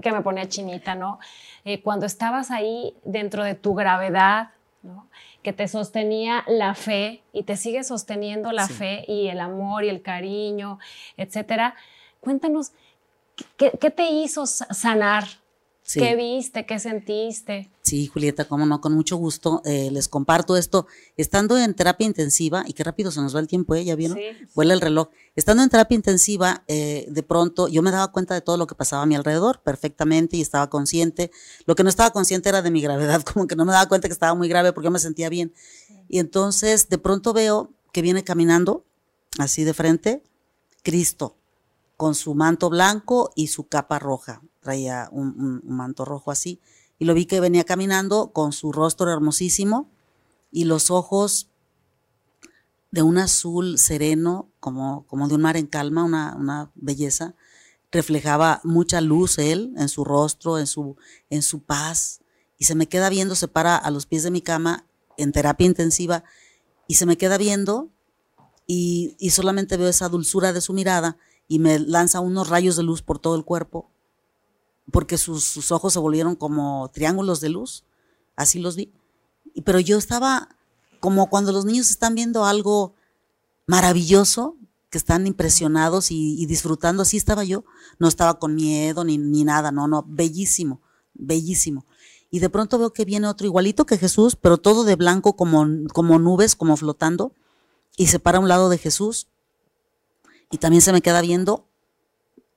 que 0.00 0.12
me 0.12 0.20
ponía 0.20 0.48
chinita, 0.48 0.94
¿no? 0.94 1.18
Eh, 1.64 1.82
cuando 1.82 2.06
estabas 2.06 2.50
ahí 2.50 2.94
dentro 3.04 3.42
de 3.42 3.54
tu 3.54 3.74
gravedad, 3.74 4.50
¿no? 4.82 5.08
Que 5.42 5.52
te 5.52 5.68
sostenía 5.68 6.44
la 6.46 6.74
fe 6.74 7.22
y 7.32 7.44
te 7.44 7.56
sigue 7.56 7.82
sosteniendo 7.82 8.52
la 8.52 8.68
fe 8.68 9.04
y 9.08 9.28
el 9.28 9.40
amor 9.40 9.84
y 9.84 9.88
el 9.88 10.02
cariño, 10.02 10.78
etcétera. 11.16 11.74
Cuéntanos, 12.20 12.72
¿qué, 13.56 13.72
qué 13.80 13.90
te 13.90 14.10
hizo 14.10 14.46
sanar? 14.46 15.24
¿Qué 15.94 16.16
viste? 16.16 16.66
¿Qué 16.66 16.78
sentiste? 16.78 17.70
Sí, 17.82 18.06
Julieta, 18.06 18.44
cómo 18.46 18.66
no, 18.66 18.80
con 18.80 18.92
mucho 18.92 19.16
gusto 19.16 19.62
eh, 19.64 19.90
les 19.90 20.08
comparto 20.08 20.56
esto. 20.56 20.86
Estando 21.16 21.58
en 21.58 21.74
terapia 21.74 22.06
intensiva, 22.06 22.64
y 22.66 22.72
qué 22.72 22.84
rápido 22.84 23.10
se 23.10 23.20
nos 23.20 23.34
va 23.34 23.40
el 23.40 23.48
tiempo, 23.48 23.74
¿eh? 23.74 23.84
¿Ya 23.84 23.96
vieron? 23.96 24.16
Sí. 24.16 24.46
Vuela 24.54 24.74
el 24.74 24.80
reloj. 24.80 25.08
Estando 25.34 25.62
en 25.62 25.70
terapia 25.70 25.96
intensiva, 25.96 26.62
eh, 26.68 27.06
de 27.08 27.22
pronto 27.22 27.68
yo 27.68 27.82
me 27.82 27.90
daba 27.90 28.12
cuenta 28.12 28.34
de 28.34 28.40
todo 28.40 28.56
lo 28.56 28.66
que 28.66 28.74
pasaba 28.74 29.02
a 29.02 29.06
mi 29.06 29.16
alrededor 29.16 29.62
perfectamente 29.62 30.36
y 30.36 30.40
estaba 30.40 30.70
consciente. 30.70 31.30
Lo 31.66 31.74
que 31.74 31.82
no 31.82 31.88
estaba 31.88 32.10
consciente 32.10 32.48
era 32.48 32.62
de 32.62 32.70
mi 32.70 32.80
gravedad, 32.80 33.22
como 33.32 33.46
que 33.46 33.56
no 33.56 33.64
me 33.64 33.72
daba 33.72 33.88
cuenta 33.88 34.08
que 34.08 34.12
estaba 34.12 34.34
muy 34.34 34.48
grave 34.48 34.72
porque 34.72 34.86
yo 34.86 34.92
me 34.92 34.98
sentía 34.98 35.28
bien. 35.28 35.52
Y 36.08 36.18
entonces 36.18 36.88
de 36.88 36.98
pronto 36.98 37.32
veo 37.32 37.70
que 37.92 38.02
viene 38.02 38.22
caminando, 38.22 38.84
así 39.38 39.64
de 39.64 39.74
frente, 39.74 40.22
Cristo, 40.82 41.36
con 41.96 42.14
su 42.14 42.34
manto 42.34 42.70
blanco 42.70 43.32
y 43.34 43.48
su 43.48 43.66
capa 43.66 43.98
roja 43.98 44.42
traía 44.60 45.08
un, 45.10 45.62
manto 45.64 46.04
rojo 46.04 46.30
así, 46.30 46.60
y 46.98 47.04
lo 47.04 47.14
vi 47.14 47.26
que 47.26 47.40
venía 47.40 47.64
caminando 47.64 48.30
con 48.32 48.52
su 48.52 48.72
rostro 48.72 49.10
hermosísimo 49.10 49.88
y 50.52 50.64
los 50.64 50.90
ojos 50.90 51.48
de 52.90 53.02
un 53.02 53.18
azul 53.18 53.78
sereno, 53.78 54.50
como, 54.60 55.06
como 55.06 55.28
de 55.28 55.34
un 55.34 55.42
mar 55.42 55.56
en 55.56 55.66
calma, 55.66 56.04
una, 56.04 56.36
una 56.36 56.70
belleza. 56.74 57.34
Reflejaba 57.92 58.60
mucha 58.64 59.00
luz 59.00 59.38
él 59.38 59.72
en 59.76 59.88
su 59.88 60.04
rostro, 60.04 60.58
en 60.58 60.66
su, 60.66 60.96
en 61.30 61.42
su 61.42 61.62
paz, 61.62 62.20
y 62.58 62.64
se 62.64 62.74
me 62.74 62.88
queda 62.88 63.08
viendo, 63.08 63.34
se 63.34 63.48
para 63.48 63.76
a 63.76 63.90
los 63.90 64.06
pies 64.06 64.22
de 64.22 64.30
mi 64.30 64.42
cama 64.42 64.86
en 65.16 65.32
terapia 65.32 65.66
intensiva, 65.66 66.24
y 66.86 66.94
se 66.94 67.06
me 67.06 67.16
queda 67.16 67.38
viendo, 67.38 67.90
y, 68.66 69.16
y 69.18 69.30
solamente 69.30 69.76
veo 69.76 69.88
esa 69.88 70.08
dulzura 70.08 70.52
de 70.52 70.60
su 70.60 70.72
mirada, 70.72 71.16
y 71.48 71.58
me 71.58 71.78
lanza 71.78 72.20
unos 72.20 72.48
rayos 72.48 72.76
de 72.76 72.82
luz 72.82 73.02
por 73.02 73.18
todo 73.18 73.36
el 73.36 73.44
cuerpo, 73.44 73.90
porque 74.90 75.18
sus, 75.18 75.70
ojos 75.72 75.92
se 75.92 75.98
volvieron 75.98 76.36
como 76.36 76.90
triángulos 76.92 77.40
de 77.40 77.48
luz, 77.48 77.84
así 78.36 78.58
los 78.58 78.76
vi. 78.76 78.92
Pero 79.64 79.80
yo 79.80 79.98
estaba 79.98 80.48
como 81.00 81.28
cuando 81.28 81.52
los 81.52 81.64
niños 81.64 81.90
están 81.90 82.14
viendo 82.14 82.44
algo 82.44 82.94
maravilloso, 83.66 84.56
que 84.90 84.98
están 84.98 85.26
impresionados 85.26 86.10
y, 86.10 86.44
disfrutando, 86.46 87.02
así 87.02 87.16
estaba 87.16 87.44
yo. 87.44 87.64
No 87.98 88.08
estaba 88.08 88.38
con 88.38 88.54
miedo 88.54 89.04
ni, 89.04 89.18
ni 89.18 89.44
nada, 89.44 89.70
no, 89.70 89.86
no, 89.86 90.04
bellísimo, 90.06 90.80
bellísimo. 91.14 91.86
Y 92.30 92.40
de 92.40 92.48
pronto 92.50 92.78
veo 92.78 92.92
que 92.92 93.04
viene 93.04 93.28
otro 93.28 93.46
igualito 93.46 93.86
que 93.86 93.98
Jesús, 93.98 94.36
pero 94.36 94.58
todo 94.58 94.84
de 94.84 94.96
blanco 94.96 95.36
como, 95.36 95.66
como 95.92 96.18
nubes, 96.18 96.56
como 96.56 96.76
flotando, 96.76 97.32
y 97.96 98.08
se 98.08 98.18
para 98.18 98.38
a 98.38 98.40
un 98.40 98.48
lado 98.48 98.68
de 98.68 98.78
Jesús. 98.78 99.28
Y 100.50 100.58
también 100.58 100.82
se 100.82 100.92
me 100.92 101.02
queda 101.02 101.20
viendo, 101.20 101.66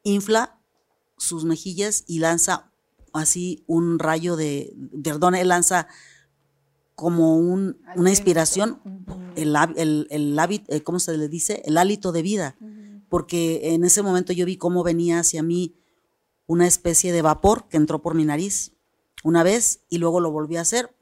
infla 0.03 0.57
sus 1.23 1.45
mejillas 1.45 2.03
y 2.07 2.19
lanza 2.19 2.71
así 3.13 3.63
un 3.67 3.99
rayo 3.99 4.35
de, 4.35 4.75
perdón, 5.03 5.35
él 5.35 5.47
lanza 5.49 5.87
como 6.95 7.37
un, 7.37 7.77
una 7.95 8.09
inspiración, 8.09 8.81
el, 9.35 9.55
el, 9.75 10.07
el 10.09 10.37
hábito, 10.37 10.73
eh, 10.73 10.83
¿cómo 10.83 10.99
se 10.99 11.17
le 11.17 11.27
dice? 11.27 11.61
El 11.65 11.77
hálito 11.77 12.11
de 12.11 12.21
vida, 12.21 12.57
porque 13.09 13.73
en 13.73 13.83
ese 13.83 14.01
momento 14.01 14.33
yo 14.33 14.45
vi 14.45 14.57
cómo 14.57 14.83
venía 14.83 15.19
hacia 15.19 15.43
mí 15.43 15.75
una 16.45 16.67
especie 16.67 17.11
de 17.11 17.21
vapor 17.21 17.67
que 17.67 17.77
entró 17.77 18.01
por 18.01 18.15
mi 18.15 18.25
nariz 18.25 18.73
una 19.23 19.43
vez 19.43 19.81
y 19.89 19.97
luego 19.97 20.19
lo 20.19 20.31
volví 20.31 20.57
a 20.57 20.61
hacer 20.61 20.95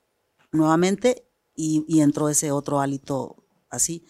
nuevamente 0.52 1.26
y, 1.56 1.84
y 1.88 2.02
entró 2.02 2.30
ese 2.30 2.52
otro 2.52 2.80
hálito 2.80 3.44
así. 3.70 4.06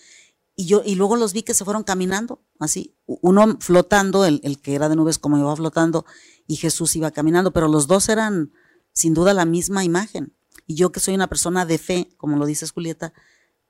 Y, 0.56 0.66
yo, 0.66 0.82
y 0.86 0.96
luego 0.96 1.16
los 1.16 1.34
vi 1.34 1.44
que 1.44 1.54
se 1.54 1.66
fueron 1.66 1.84
caminando, 1.84 2.42
así, 2.60 2.96
uno 3.06 3.58
flotando, 3.60 4.26
el, 4.26 4.42
el 4.44 4.62
que 4.62 4.76
era 4.76 4.90
de 4.90 4.96
nubes 4.96 5.18
como 5.18 5.38
iba 5.38 5.56
flotando, 5.56 6.06
y 6.46 6.58
Jesús 6.58 6.96
iba 6.96 7.12
caminando, 7.12 7.52
pero 7.52 7.68
los 7.68 7.88
dos 7.88 8.10
eran 8.10 8.52
sin 8.94 9.14
duda 9.14 9.34
la 9.34 9.46
misma 9.46 9.84
imagen. 9.84 10.34
Y 10.68 10.76
yo 10.76 10.92
que 10.92 11.00
soy 11.00 11.16
una 11.16 11.28
persona 11.28 11.66
de 11.66 11.78
fe, 11.78 12.14
como 12.18 12.38
lo 12.38 12.46
dices 12.46 12.72
Julieta, 12.72 13.14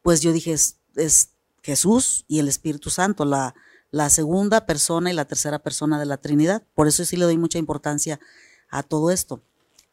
pues 0.01 0.21
yo 0.21 0.33
dije, 0.33 0.53
es, 0.53 1.29
Jesús 1.61 2.25
y 2.27 2.39
el 2.39 2.47
Espíritu 2.47 2.89
Santo, 2.89 3.23
la, 3.23 3.53
la 3.91 4.09
segunda 4.09 4.65
persona 4.65 5.11
y 5.11 5.13
la 5.13 5.25
tercera 5.25 5.59
persona 5.59 5.99
de 5.99 6.07
la 6.07 6.17
Trinidad. 6.17 6.63
Por 6.73 6.87
eso 6.87 7.05
sí 7.05 7.17
le 7.17 7.25
doy 7.25 7.37
mucha 7.37 7.59
importancia 7.59 8.19
a 8.69 8.81
todo 8.83 9.11
esto. 9.11 9.43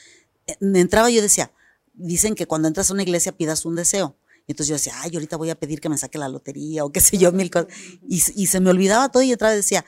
entraba 0.61 1.11
yo 1.11 1.23
decía, 1.23 1.53
dicen 1.95 2.35
que 2.35 2.47
cuando 2.47 2.69
entras 2.69 2.91
a 2.91 2.95
una 2.95 3.03
iglesia 3.03 3.37
pidas 3.37 3.65
un 3.65 3.77
deseo. 3.77 4.17
Y 4.51 4.53
entonces 4.53 4.67
yo 4.67 4.75
decía, 4.75 4.95
ay, 4.97 5.13
ahorita 5.15 5.37
voy 5.37 5.51
a 5.51 5.55
pedir 5.55 5.81
que 5.81 5.89
me 5.89 5.97
saque 5.97 6.19
la 6.19 6.29
lotería 6.29 6.85
o 6.85 6.91
qué 6.91 6.99
sé 6.99 7.17
yo, 7.19 7.31
mil 7.31 7.53
cosas. 7.53 7.69
Y, 8.09 8.21
y 8.35 8.49
se 8.49 8.59
me 8.59 8.71
olvidaba 8.71 9.09
todo 9.09 9.23
y 9.23 9.33
otra 9.33 9.51
vez 9.51 9.59
decía, 9.59 9.85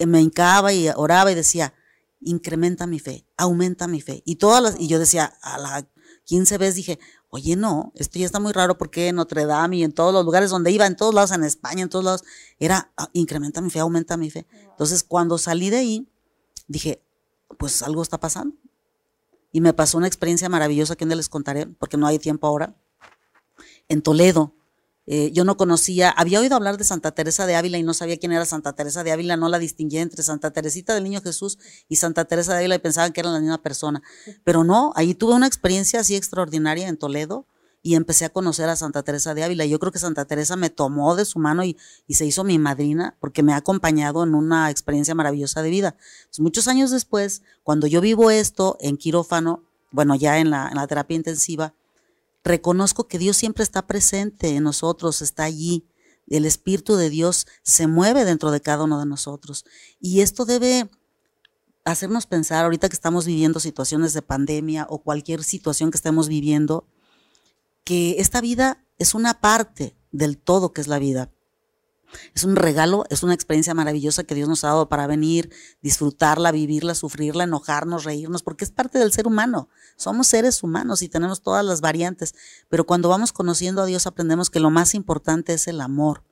eh, 0.00 0.06
me 0.06 0.20
hincaba 0.20 0.72
y 0.72 0.88
oraba 0.88 1.30
y 1.30 1.36
decía, 1.36 1.72
incrementa 2.20 2.88
mi 2.88 2.98
fe, 2.98 3.24
aumenta 3.36 3.86
mi 3.86 4.00
fe. 4.00 4.24
Y 4.26 4.34
todas 4.34 4.60
las, 4.60 4.80
y 4.80 4.88
yo 4.88 4.98
decía, 4.98 5.32
a 5.40 5.56
la 5.56 5.86
15 6.24 6.58
veces 6.58 6.74
dije, 6.74 6.98
oye, 7.30 7.54
no, 7.54 7.92
esto 7.94 8.18
ya 8.18 8.26
está 8.26 8.40
muy 8.40 8.52
raro 8.52 8.76
porque 8.76 9.06
en 9.06 9.14
Notre 9.14 9.46
Dame 9.46 9.76
y 9.76 9.84
en 9.84 9.92
todos 9.92 10.12
los 10.12 10.24
lugares 10.24 10.50
donde 10.50 10.72
iba, 10.72 10.84
en 10.84 10.96
todos 10.96 11.14
lados, 11.14 11.30
en 11.30 11.44
España, 11.44 11.84
en 11.84 11.88
todos 11.88 12.04
lados, 12.04 12.24
era, 12.58 12.90
ah, 12.96 13.08
incrementa 13.12 13.60
mi 13.60 13.70
fe, 13.70 13.78
aumenta 13.78 14.16
mi 14.16 14.30
fe. 14.30 14.48
Entonces, 14.68 15.04
cuando 15.04 15.38
salí 15.38 15.70
de 15.70 15.76
ahí, 15.76 16.08
dije, 16.66 17.04
pues 17.56 17.82
algo 17.82 18.02
está 18.02 18.18
pasando. 18.18 18.56
Y 19.52 19.60
me 19.60 19.72
pasó 19.72 19.96
una 19.96 20.08
experiencia 20.08 20.48
maravillosa 20.48 20.96
que 20.96 21.06
no 21.06 21.14
les 21.14 21.28
contaré, 21.28 21.68
porque 21.68 21.96
no 21.96 22.08
hay 22.08 22.18
tiempo 22.18 22.48
ahora, 22.48 22.74
en 23.92 24.02
Toledo. 24.02 24.54
Eh, 25.04 25.32
yo 25.32 25.44
no 25.44 25.56
conocía, 25.56 26.10
había 26.10 26.40
oído 26.40 26.54
hablar 26.54 26.78
de 26.78 26.84
Santa 26.84 27.10
Teresa 27.10 27.44
de 27.44 27.56
Ávila 27.56 27.76
y 27.76 27.82
no 27.82 27.92
sabía 27.92 28.18
quién 28.18 28.32
era 28.32 28.44
Santa 28.44 28.72
Teresa 28.72 29.02
de 29.02 29.10
Ávila, 29.10 29.36
no 29.36 29.48
la 29.48 29.58
distinguía 29.58 30.00
entre 30.00 30.22
Santa 30.22 30.52
Teresita 30.52 30.94
del 30.94 31.04
Niño 31.04 31.20
Jesús 31.20 31.58
y 31.88 31.96
Santa 31.96 32.24
Teresa 32.24 32.52
de 32.52 32.60
Ávila 32.60 32.76
y 32.76 32.78
pensaban 32.78 33.12
que 33.12 33.20
eran 33.20 33.32
la 33.32 33.40
misma 33.40 33.62
persona. 33.62 34.02
Pero 34.44 34.64
no, 34.64 34.92
ahí 34.94 35.14
tuve 35.14 35.34
una 35.34 35.48
experiencia 35.48 36.00
así 36.00 36.14
extraordinaria 36.14 36.88
en 36.88 36.96
Toledo 36.96 37.46
y 37.82 37.96
empecé 37.96 38.24
a 38.24 38.28
conocer 38.30 38.68
a 38.68 38.76
Santa 38.76 39.02
Teresa 39.02 39.34
de 39.34 39.42
Ávila. 39.42 39.66
Yo 39.66 39.80
creo 39.80 39.90
que 39.90 39.98
Santa 39.98 40.24
Teresa 40.24 40.54
me 40.54 40.70
tomó 40.70 41.16
de 41.16 41.24
su 41.24 41.40
mano 41.40 41.64
y, 41.64 41.76
se 42.08 42.24
hizo 42.24 42.44
mi 42.44 42.60
madrina 42.60 43.16
porque 43.18 43.42
me 43.42 43.54
ha 43.54 43.56
acompañado 43.56 44.22
en 44.22 44.36
una 44.36 44.70
experiencia 44.70 45.16
maravillosa 45.16 45.62
de 45.62 45.70
vida. 45.70 45.96
muchos 46.38 46.68
años 46.68 46.92
después, 46.92 47.42
cuando 47.64 47.88
yo 47.88 48.00
vivo 48.00 48.30
esto 48.30 48.76
en 48.80 48.96
quirófano, 48.96 49.64
bueno, 49.90 50.14
ya 50.14 50.38
en 50.38 50.50
la 50.50 50.86
terapia 50.86 51.16
intensiva, 51.16 51.74
reconozco 52.44 53.08
que 53.08 53.18
Dios 53.18 53.36
siempre 53.36 53.62
está 53.62 53.86
presente 53.86 54.56
en 54.56 54.64
nosotros, 54.64 55.22
está 55.22 55.44
allí. 55.44 55.86
El 56.26 56.44
Espíritu 56.46 56.96
de 56.96 57.10
Dios 57.10 57.46
se 57.62 57.86
mueve 57.86 58.24
dentro 58.24 58.50
de 58.50 58.60
cada 58.60 58.84
uno 58.84 58.98
de 58.98 59.06
nosotros. 59.06 59.64
Y 60.00 60.20
esto 60.20 60.44
debe 60.44 60.88
hacernos 61.84 62.26
pensar, 62.26 62.64
ahorita 62.64 62.88
que 62.88 62.94
estamos 62.94 63.26
viviendo 63.26 63.60
situaciones 63.60 64.12
de 64.12 64.22
pandemia 64.22 64.86
o 64.88 65.02
cualquier 65.02 65.42
situación 65.42 65.90
que 65.90 65.96
estemos 65.96 66.28
viviendo, 66.28 66.86
que 67.84 68.16
esta 68.18 68.40
vida 68.40 68.84
es 68.98 69.14
una 69.14 69.40
parte 69.40 69.96
del 70.12 70.38
todo 70.38 70.72
que 70.72 70.80
es 70.80 70.86
la 70.86 70.98
vida. 70.98 71.32
Es 72.34 72.44
un 72.44 72.56
regalo, 72.56 73.04
es 73.10 73.22
una 73.22 73.34
experiencia 73.34 73.74
maravillosa 73.74 74.24
que 74.24 74.34
Dios 74.34 74.48
nos 74.48 74.64
ha 74.64 74.68
dado 74.68 74.88
para 74.88 75.06
venir, 75.06 75.50
disfrutarla, 75.82 76.52
vivirla, 76.52 76.94
sufrirla, 76.94 77.44
enojarnos, 77.44 78.04
reírnos, 78.04 78.42
porque 78.42 78.64
es 78.64 78.70
parte 78.70 78.98
del 78.98 79.12
ser 79.12 79.26
humano. 79.26 79.68
Somos 79.96 80.26
seres 80.26 80.62
humanos 80.62 81.02
y 81.02 81.08
tenemos 81.08 81.42
todas 81.42 81.64
las 81.64 81.80
variantes, 81.80 82.34
pero 82.68 82.86
cuando 82.86 83.08
vamos 83.08 83.32
conociendo 83.32 83.82
a 83.82 83.86
Dios 83.86 84.06
aprendemos 84.06 84.50
que 84.50 84.60
lo 84.60 84.70
más 84.70 84.94
importante 84.94 85.54
es 85.54 85.66
el 85.68 85.80
amor. 85.80 86.24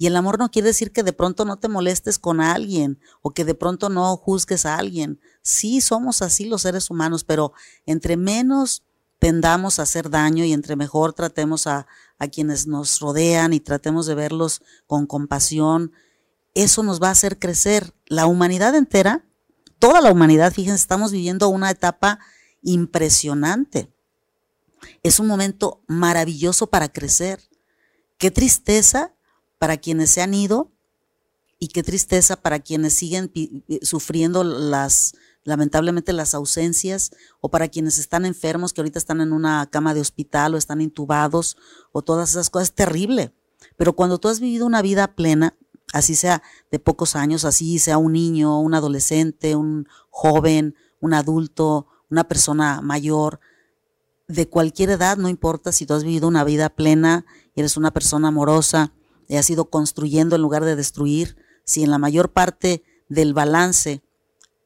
Y 0.00 0.06
el 0.06 0.14
amor 0.14 0.38
no 0.38 0.50
quiere 0.50 0.68
decir 0.68 0.92
que 0.92 1.02
de 1.02 1.12
pronto 1.12 1.44
no 1.44 1.56
te 1.56 1.66
molestes 1.66 2.20
con 2.20 2.40
alguien 2.40 3.00
o 3.20 3.32
que 3.32 3.44
de 3.44 3.56
pronto 3.56 3.88
no 3.88 4.16
juzgues 4.16 4.64
a 4.64 4.76
alguien. 4.76 5.20
Sí, 5.42 5.80
somos 5.80 6.22
así 6.22 6.44
los 6.44 6.62
seres 6.62 6.88
humanos, 6.88 7.24
pero 7.24 7.52
entre 7.84 8.16
menos 8.16 8.84
tendamos 9.18 9.78
a 9.78 9.82
hacer 9.82 10.10
daño 10.10 10.44
y 10.44 10.52
entre 10.52 10.76
mejor 10.76 11.12
tratemos 11.12 11.66
a, 11.66 11.86
a 12.18 12.28
quienes 12.28 12.66
nos 12.66 13.00
rodean 13.00 13.52
y 13.52 13.60
tratemos 13.60 14.06
de 14.06 14.14
verlos 14.14 14.62
con 14.86 15.06
compasión, 15.06 15.92
eso 16.54 16.82
nos 16.82 17.00
va 17.00 17.08
a 17.08 17.12
hacer 17.12 17.38
crecer. 17.38 17.94
La 18.06 18.26
humanidad 18.26 18.74
entera, 18.74 19.24
toda 19.78 20.00
la 20.00 20.10
humanidad, 20.10 20.52
fíjense, 20.52 20.82
estamos 20.82 21.12
viviendo 21.12 21.48
una 21.48 21.70
etapa 21.70 22.18
impresionante. 22.62 23.92
Es 25.02 25.20
un 25.20 25.26
momento 25.26 25.82
maravilloso 25.86 26.68
para 26.68 26.88
crecer. 26.88 27.40
Qué 28.16 28.30
tristeza 28.30 29.14
para 29.58 29.76
quienes 29.76 30.10
se 30.10 30.22
han 30.22 30.34
ido 30.34 30.72
y 31.58 31.68
qué 31.68 31.82
tristeza 31.82 32.36
para 32.36 32.60
quienes 32.60 32.94
siguen 32.94 33.32
sufriendo 33.82 34.44
las, 34.44 35.14
lamentablemente 35.48 36.12
las 36.12 36.34
ausencias 36.34 37.10
o 37.40 37.50
para 37.50 37.68
quienes 37.68 37.98
están 37.98 38.26
enfermos 38.26 38.72
que 38.72 38.82
ahorita 38.82 38.98
están 38.98 39.22
en 39.22 39.32
una 39.32 39.66
cama 39.70 39.94
de 39.94 40.02
hospital 40.02 40.54
o 40.54 40.58
están 40.58 40.82
intubados 40.82 41.56
o 41.90 42.02
todas 42.02 42.30
esas 42.30 42.50
cosas, 42.50 42.68
es 42.68 42.74
terrible. 42.74 43.32
Pero 43.76 43.94
cuando 43.94 44.18
tú 44.18 44.28
has 44.28 44.40
vivido 44.40 44.66
una 44.66 44.82
vida 44.82 45.14
plena, 45.14 45.56
así 45.94 46.14
sea 46.14 46.42
de 46.70 46.78
pocos 46.78 47.16
años, 47.16 47.46
así 47.46 47.78
sea 47.78 47.96
un 47.96 48.12
niño, 48.12 48.60
un 48.60 48.74
adolescente, 48.74 49.56
un 49.56 49.88
joven, 50.10 50.76
un 51.00 51.14
adulto, 51.14 51.86
una 52.10 52.28
persona 52.28 52.82
mayor, 52.82 53.40
de 54.28 54.46
cualquier 54.46 54.90
edad, 54.90 55.16
no 55.16 55.30
importa 55.30 55.72
si 55.72 55.86
tú 55.86 55.94
has 55.94 56.04
vivido 56.04 56.28
una 56.28 56.44
vida 56.44 56.68
plena 56.68 57.24
y 57.54 57.60
eres 57.60 57.78
una 57.78 57.90
persona 57.90 58.28
amorosa 58.28 58.92
y 59.26 59.36
has 59.36 59.48
ido 59.48 59.70
construyendo 59.70 60.36
en 60.36 60.42
lugar 60.42 60.66
de 60.66 60.76
destruir, 60.76 61.38
si 61.64 61.82
en 61.82 61.90
la 61.90 61.96
mayor 61.96 62.32
parte 62.32 62.84
del 63.08 63.32
balance 63.32 64.02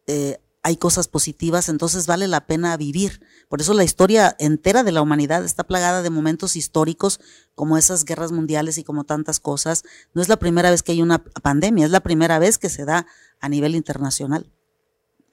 eh, 0.08 0.40
hay 0.64 0.76
cosas 0.76 1.08
positivas, 1.08 1.68
entonces 1.68 2.06
vale 2.06 2.28
la 2.28 2.46
pena 2.46 2.76
vivir. 2.76 3.20
Por 3.48 3.60
eso 3.60 3.74
la 3.74 3.82
historia 3.82 4.36
entera 4.38 4.84
de 4.84 4.92
la 4.92 5.02
humanidad 5.02 5.44
está 5.44 5.64
plagada 5.64 6.02
de 6.02 6.10
momentos 6.10 6.54
históricos 6.54 7.20
como 7.56 7.76
esas 7.76 8.04
guerras 8.04 8.30
mundiales 8.30 8.78
y 8.78 8.84
como 8.84 9.02
tantas 9.02 9.40
cosas. 9.40 9.82
No 10.14 10.22
es 10.22 10.28
la 10.28 10.38
primera 10.38 10.70
vez 10.70 10.84
que 10.84 10.92
hay 10.92 11.02
una 11.02 11.24
pandemia, 11.24 11.84
es 11.84 11.90
la 11.90 12.00
primera 12.00 12.38
vez 12.38 12.58
que 12.58 12.68
se 12.68 12.84
da 12.84 13.06
a 13.40 13.48
nivel 13.48 13.74
internacional. 13.74 14.52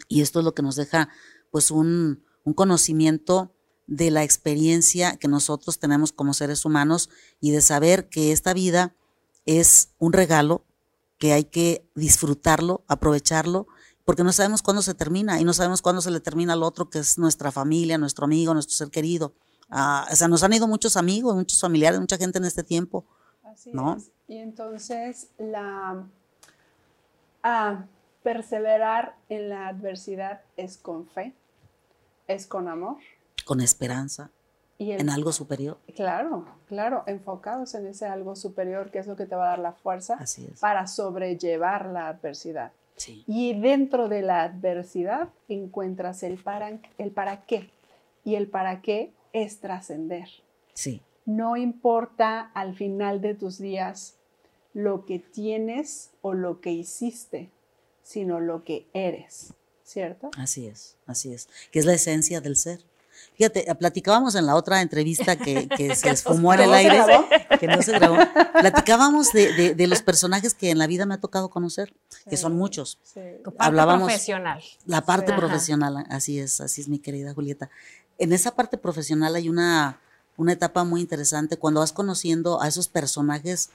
Y 0.07 0.21
esto 0.21 0.39
es 0.39 0.45
lo 0.45 0.55
que 0.55 0.63
nos 0.63 0.75
deja 0.75 1.09
pues 1.51 1.69
un, 1.69 2.23
un 2.43 2.53
conocimiento 2.53 3.53
de 3.85 4.09
la 4.09 4.23
experiencia 4.23 5.17
que 5.17 5.27
nosotros 5.27 5.77
tenemos 5.77 6.11
como 6.11 6.33
seres 6.33 6.65
humanos 6.65 7.09
y 7.39 7.51
de 7.51 7.61
saber 7.61 8.09
que 8.09 8.31
esta 8.31 8.53
vida 8.53 8.95
es 9.45 9.89
un 9.99 10.13
regalo, 10.13 10.65
que 11.19 11.33
hay 11.33 11.43
que 11.43 11.87
disfrutarlo, 11.93 12.83
aprovecharlo 12.87 13.67
porque 14.09 14.23
no 14.23 14.31
sabemos 14.31 14.63
cuándo 14.63 14.81
se 14.81 14.95
termina 14.95 15.39
y 15.39 15.43
no 15.43 15.53
sabemos 15.53 15.83
cuándo 15.83 16.01
se 16.01 16.09
le 16.09 16.19
termina 16.19 16.53
al 16.53 16.63
otro, 16.63 16.89
que 16.89 16.97
es 16.97 17.19
nuestra 17.19 17.51
familia, 17.51 17.99
nuestro 17.99 18.25
amigo, 18.25 18.55
nuestro 18.55 18.75
ser 18.75 18.89
querido. 18.89 19.35
Ah, 19.69 20.07
o 20.11 20.15
sea, 20.15 20.27
nos 20.27 20.41
han 20.41 20.51
ido 20.51 20.67
muchos 20.67 20.97
amigos, 20.97 21.35
muchos 21.35 21.61
familiares, 21.61 21.99
mucha 21.99 22.17
gente 22.17 22.39
en 22.39 22.45
este 22.45 22.63
tiempo. 22.63 23.05
Así 23.43 23.69
¿no? 23.71 23.97
es. 23.97 24.09
Y 24.27 24.37
entonces, 24.37 25.27
la 25.37 26.07
ah, 27.43 27.85
perseverar 28.23 29.15
en 29.29 29.49
la 29.49 29.67
adversidad 29.67 30.41
es 30.57 30.77
con 30.77 31.05
fe, 31.05 31.35
es 32.27 32.47
con 32.47 32.67
amor. 32.67 32.97
Con 33.45 33.61
esperanza. 33.61 34.31
Y 34.79 34.91
en 34.93 35.11
algo 35.11 35.31
superior. 35.31 35.77
Claro, 35.95 36.47
claro, 36.67 37.03
enfocados 37.05 37.75
en 37.75 37.85
ese 37.85 38.07
algo 38.07 38.35
superior 38.35 38.89
que 38.89 38.97
es 38.97 39.05
lo 39.05 39.15
que 39.15 39.27
te 39.27 39.35
va 39.35 39.45
a 39.45 39.49
dar 39.49 39.59
la 39.59 39.73
fuerza 39.73 40.17
para 40.59 40.87
sobrellevar 40.87 41.85
la 41.85 42.07
adversidad. 42.07 42.71
Y 43.07 43.59
dentro 43.59 44.09
de 44.09 44.21
la 44.21 44.43
adversidad 44.43 45.29
encuentras 45.47 46.23
el 46.23 46.37
para, 46.37 46.79
el 46.97 47.11
para 47.11 47.45
qué. 47.45 47.69
Y 48.23 48.35
el 48.35 48.47
para 48.47 48.81
qué 48.81 49.11
es 49.33 49.59
trascender. 49.59 50.27
Sí. 50.73 51.01
No 51.25 51.57
importa 51.57 52.51
al 52.53 52.75
final 52.75 53.21
de 53.21 53.35
tus 53.35 53.57
días 53.57 54.15
lo 54.73 55.05
que 55.05 55.19
tienes 55.19 56.11
o 56.21 56.33
lo 56.33 56.61
que 56.61 56.71
hiciste, 56.71 57.49
sino 58.03 58.39
lo 58.39 58.63
que 58.63 58.87
eres, 58.93 59.53
¿cierto? 59.83 60.31
Así 60.37 60.67
es, 60.67 60.97
así 61.05 61.33
es. 61.33 61.47
Que 61.71 61.79
es 61.79 61.85
la 61.85 61.93
esencia 61.93 62.41
del 62.41 62.55
ser. 62.55 62.79
Fíjate, 63.35 63.73
platicábamos 63.75 64.35
en 64.35 64.45
la 64.45 64.55
otra 64.55 64.81
entrevista 64.81 65.37
que, 65.37 65.67
se 65.95 66.09
esfumó 66.09 66.53
en 66.53 66.61
el 66.61 66.73
aire, 66.73 67.03
que 67.59 67.67
no 67.67 67.81
se 67.81 67.93
grabó. 67.93 68.17
Platicábamos 68.59 69.31
de, 69.31 69.87
los 69.87 70.01
personajes 70.01 70.53
que 70.53 70.71
en 70.71 70.77
la 70.77 70.87
vida 70.87 71.05
me 71.05 71.13
ha 71.13 71.19
tocado 71.19 71.49
conocer, 71.49 71.93
que 72.29 72.37
son 72.37 72.55
muchos. 72.55 72.99
Sí. 73.03 73.21
Tu 73.43 73.51
parte 73.51 73.67
Hablábamos, 73.67 74.07
profesional. 74.07 74.61
La 74.85 75.05
parte 75.05 75.33
profesional, 75.33 76.05
así 76.09 76.39
es, 76.39 76.61
así 76.61 76.81
es 76.81 76.89
mi 76.89 76.99
querida 76.99 77.33
Julieta. 77.33 77.69
En 78.17 78.33
esa 78.33 78.55
parte 78.55 78.77
profesional 78.77 79.35
hay 79.35 79.47
una, 79.47 79.99
una 80.35 80.53
etapa 80.53 80.83
muy 80.83 81.01
interesante 81.01 81.57
cuando 81.57 81.79
vas 81.79 81.93
conociendo 81.93 82.61
a 82.61 82.67
esos 82.67 82.89
personajes 82.89 83.69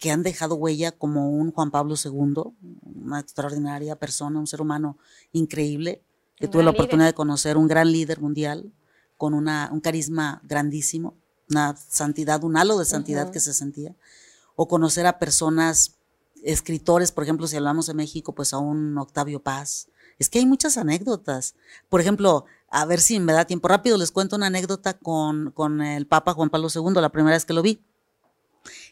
que 0.00 0.10
han 0.10 0.22
dejado 0.22 0.54
huella 0.54 0.92
como 0.92 1.28
un 1.30 1.52
Juan 1.52 1.70
Pablo 1.70 1.94
II, 2.02 2.54
una 3.04 3.20
extraordinaria 3.20 3.96
persona, 3.96 4.40
un 4.40 4.46
ser 4.46 4.62
humano 4.62 4.96
increíble, 5.32 6.02
que 6.36 6.48
tuve 6.48 6.62
la 6.62 6.70
oportunidad 6.70 7.06
de 7.06 7.14
conocer, 7.14 7.58
un 7.58 7.68
gran 7.68 7.92
líder 7.92 8.18
mundial, 8.18 8.72
con 9.20 9.34
una, 9.34 9.68
un 9.70 9.80
carisma 9.80 10.40
grandísimo, 10.44 11.14
una 11.50 11.76
santidad, 11.76 12.42
un 12.42 12.56
halo 12.56 12.78
de 12.78 12.86
santidad 12.86 13.30
que 13.30 13.38
se 13.38 13.52
sentía, 13.52 13.94
o 14.56 14.66
conocer 14.66 15.06
a 15.06 15.18
personas, 15.18 15.98
escritores, 16.42 17.12
por 17.12 17.24
ejemplo, 17.24 17.46
si 17.46 17.58
hablamos 17.58 17.86
de 17.86 17.92
México, 17.92 18.34
pues 18.34 18.54
a 18.54 18.58
un 18.58 18.96
Octavio 18.96 19.42
Paz. 19.42 19.88
Es 20.18 20.30
que 20.30 20.38
hay 20.38 20.46
muchas 20.46 20.78
anécdotas. 20.78 21.54
Por 21.90 22.00
ejemplo, 22.00 22.46
a 22.70 22.86
ver 22.86 22.98
si 22.98 23.20
me 23.20 23.34
da 23.34 23.44
tiempo 23.44 23.68
rápido, 23.68 23.98
les 23.98 24.10
cuento 24.10 24.36
una 24.36 24.46
anécdota 24.46 24.94
con, 24.94 25.50
con 25.50 25.82
el 25.82 26.06
Papa 26.06 26.32
Juan 26.32 26.48
Pablo 26.48 26.68
II, 26.74 26.94
la 26.94 27.12
primera 27.12 27.36
vez 27.36 27.44
que 27.44 27.52
lo 27.52 27.60
vi. 27.60 27.84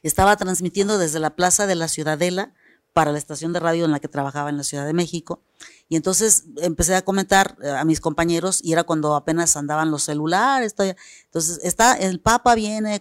Estaba 0.02 0.36
transmitiendo 0.36 0.98
desde 0.98 1.20
la 1.20 1.36
Plaza 1.36 1.66
de 1.66 1.74
la 1.74 1.88
Ciudadela 1.88 2.52
para 2.98 3.12
la 3.12 3.18
estación 3.18 3.52
de 3.52 3.60
radio 3.60 3.84
en 3.84 3.92
la 3.92 4.00
que 4.00 4.08
trabajaba 4.08 4.50
en 4.50 4.56
la 4.56 4.64
Ciudad 4.64 4.84
de 4.84 4.92
México. 4.92 5.44
Y 5.88 5.94
entonces 5.94 6.46
empecé 6.56 6.96
a 6.96 7.02
comentar 7.02 7.56
eh, 7.62 7.70
a 7.70 7.84
mis 7.84 8.00
compañeros 8.00 8.58
y 8.60 8.72
era 8.72 8.82
cuando 8.82 9.14
apenas 9.14 9.56
andaban 9.56 9.92
los 9.92 10.02
celulares. 10.02 10.74
Entonces 10.76 11.60
está, 11.62 11.94
el 11.94 12.18
Papa 12.18 12.56
viene, 12.56 12.96
eh, 12.96 13.00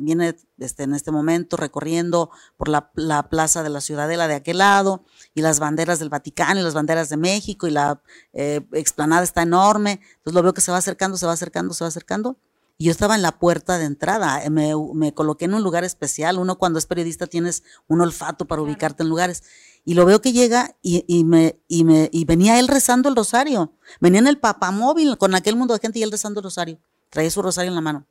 viene 0.00 0.34
este, 0.58 0.82
en 0.82 0.92
este 0.92 1.12
momento 1.12 1.56
recorriendo 1.56 2.30
por 2.56 2.68
la, 2.68 2.90
plaza 3.30 3.62
de 3.62 3.68
la 3.68 3.80
Ciudadela 3.80 4.26
de 4.26 4.34
aquel 4.34 4.58
lado 4.58 5.04
y 5.36 5.40
las 5.40 5.60
banderas 5.60 6.00
del 6.00 6.08
Vaticano 6.08 6.58
y 6.58 6.64
las 6.64 6.74
banderas 6.74 7.08
de 7.08 7.16
México 7.16 7.68
y 7.68 7.70
la 7.70 8.02
eh, 8.32 8.66
explanada 8.72 9.22
está 9.22 9.42
enorme. 9.42 10.00
Entonces 10.16 10.34
lo 10.34 10.42
veo 10.42 10.52
que 10.52 10.62
se 10.62 10.72
va 10.72 10.78
acercando, 10.78 11.16
se 11.16 11.26
va 11.26 11.32
acercando, 11.34 11.74
se 11.74 11.84
va 11.84 11.88
acercando. 11.88 12.40
Y 12.80 12.84
yo 12.84 12.92
estaba 12.92 13.16
en 13.16 13.22
la 13.22 13.40
puerta 13.40 13.76
de 13.76 13.86
entrada, 13.86 14.40
me, 14.50 14.72
me 14.94 15.12
coloqué 15.12 15.46
en 15.46 15.54
un 15.54 15.64
lugar 15.64 15.82
especial. 15.82 16.38
Uno 16.38 16.58
cuando 16.58 16.78
es 16.78 16.86
periodista 16.86 17.26
tienes 17.26 17.64
un 17.88 18.00
olfato 18.00 18.46
para 18.46 18.62
ubicarte 18.62 19.02
en 19.02 19.08
lugares 19.08 19.42
y 19.84 19.94
lo 19.94 20.04
veo 20.04 20.20
que 20.20 20.32
llega 20.32 20.76
y, 20.82 21.24
me, 21.24 21.58
y, 21.66 21.84
me, 21.84 22.08
y 22.12 22.24
venía 22.24 22.60
él 22.60 22.68
rezando 22.68 23.08
el 23.08 23.16
rosario. 23.16 23.72
Venía 24.00 24.20
en 24.20 24.26
el 24.26 24.38
papamóvil 24.38 25.18
con 25.18 25.34
aquel 25.34 25.56
mundo 25.56 25.74
de 25.74 25.80
gente 25.80 25.98
y 25.98 26.02
él 26.02 26.12
rezando 26.12 26.40
el 26.40 26.44
rosario. 26.44 26.78
Traía 27.10 27.30
su 27.30 27.42
rosario 27.42 27.70
en 27.70 27.74
la 27.74 27.80
mano. 27.80 28.06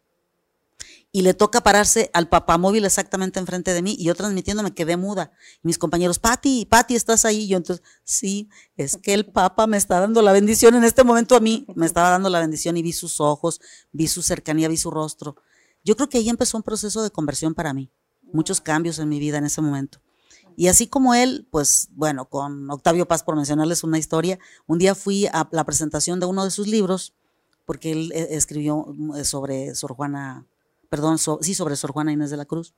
Y 1.11 1.21
le 1.21 1.33
toca 1.33 1.61
pararse 1.61 2.11
al 2.13 2.27
papamóvil 2.29 2.85
exactamente 2.85 3.39
enfrente 3.39 3.73
de 3.73 3.81
mí 3.81 3.95
y 3.97 4.03
yo 4.03 4.13
transmitiendo 4.13 4.61
me 4.61 4.73
quedé 4.73 4.97
muda. 4.97 5.31
Y 5.63 5.67
mis 5.67 5.77
compañeros, 5.77 6.19
Pati, 6.19 6.65
Pati, 6.65 6.95
¿estás 6.95 7.25
ahí? 7.25 7.43
Y 7.43 7.47
yo 7.47 7.57
entonces, 7.57 7.83
sí, 8.03 8.49
es 8.75 8.97
que 8.97 9.13
el 9.13 9.25
Papa 9.25 9.67
me 9.67 9.77
está 9.77 9.99
dando 9.99 10.21
la 10.21 10.33
bendición 10.33 10.75
en 10.75 10.83
este 10.83 11.03
momento 11.03 11.35
a 11.35 11.39
mí. 11.39 11.65
Me 11.75 11.85
estaba 11.85 12.09
dando 12.09 12.29
la 12.29 12.39
bendición 12.39 12.77
y 12.77 12.81
vi 12.81 12.93
sus 12.93 13.21
ojos, 13.21 13.61
vi 13.91 14.07
su 14.07 14.21
cercanía, 14.21 14.67
vi 14.67 14.77
su 14.77 14.91
rostro. 14.91 15.37
Yo 15.83 15.95
creo 15.95 16.09
que 16.09 16.17
ahí 16.17 16.29
empezó 16.29 16.57
un 16.57 16.63
proceso 16.63 17.01
de 17.01 17.09
conversión 17.09 17.53
para 17.53 17.73
mí. 17.73 17.89
Muchos 18.33 18.59
cambios 18.59 18.99
en 18.99 19.07
mi 19.07 19.19
vida 19.19 19.37
en 19.37 19.45
ese 19.45 19.61
momento. 19.61 19.99
Y 20.57 20.69
así 20.69 20.87
como 20.87 21.13
él, 21.13 21.47
pues 21.51 21.87
bueno, 21.91 22.25
con 22.25 22.69
Octavio 22.71 23.07
Paz, 23.07 23.21
por 23.21 23.35
mencionarles 23.35 23.83
una 23.83 23.99
historia, 23.99 24.39
un 24.65 24.79
día 24.79 24.95
fui 24.95 25.27
a 25.27 25.47
la 25.51 25.63
presentación 25.63 26.19
de 26.19 26.25
uno 26.25 26.43
de 26.43 26.49
sus 26.49 26.67
libros, 26.67 27.13
porque 27.63 27.91
él 27.91 28.11
eh, 28.15 28.29
escribió 28.31 28.87
mm, 28.87 29.23
sobre 29.23 29.75
Sor 29.75 29.93
Juana, 29.93 30.47
perdón, 30.89 31.17
sí, 31.17 31.53
sobre 31.53 31.75
Sor 31.75 31.91
Juana 31.91 32.11
Inés 32.11 32.29
de 32.29 32.37
la 32.37 32.45
Cruz. 32.45 32.73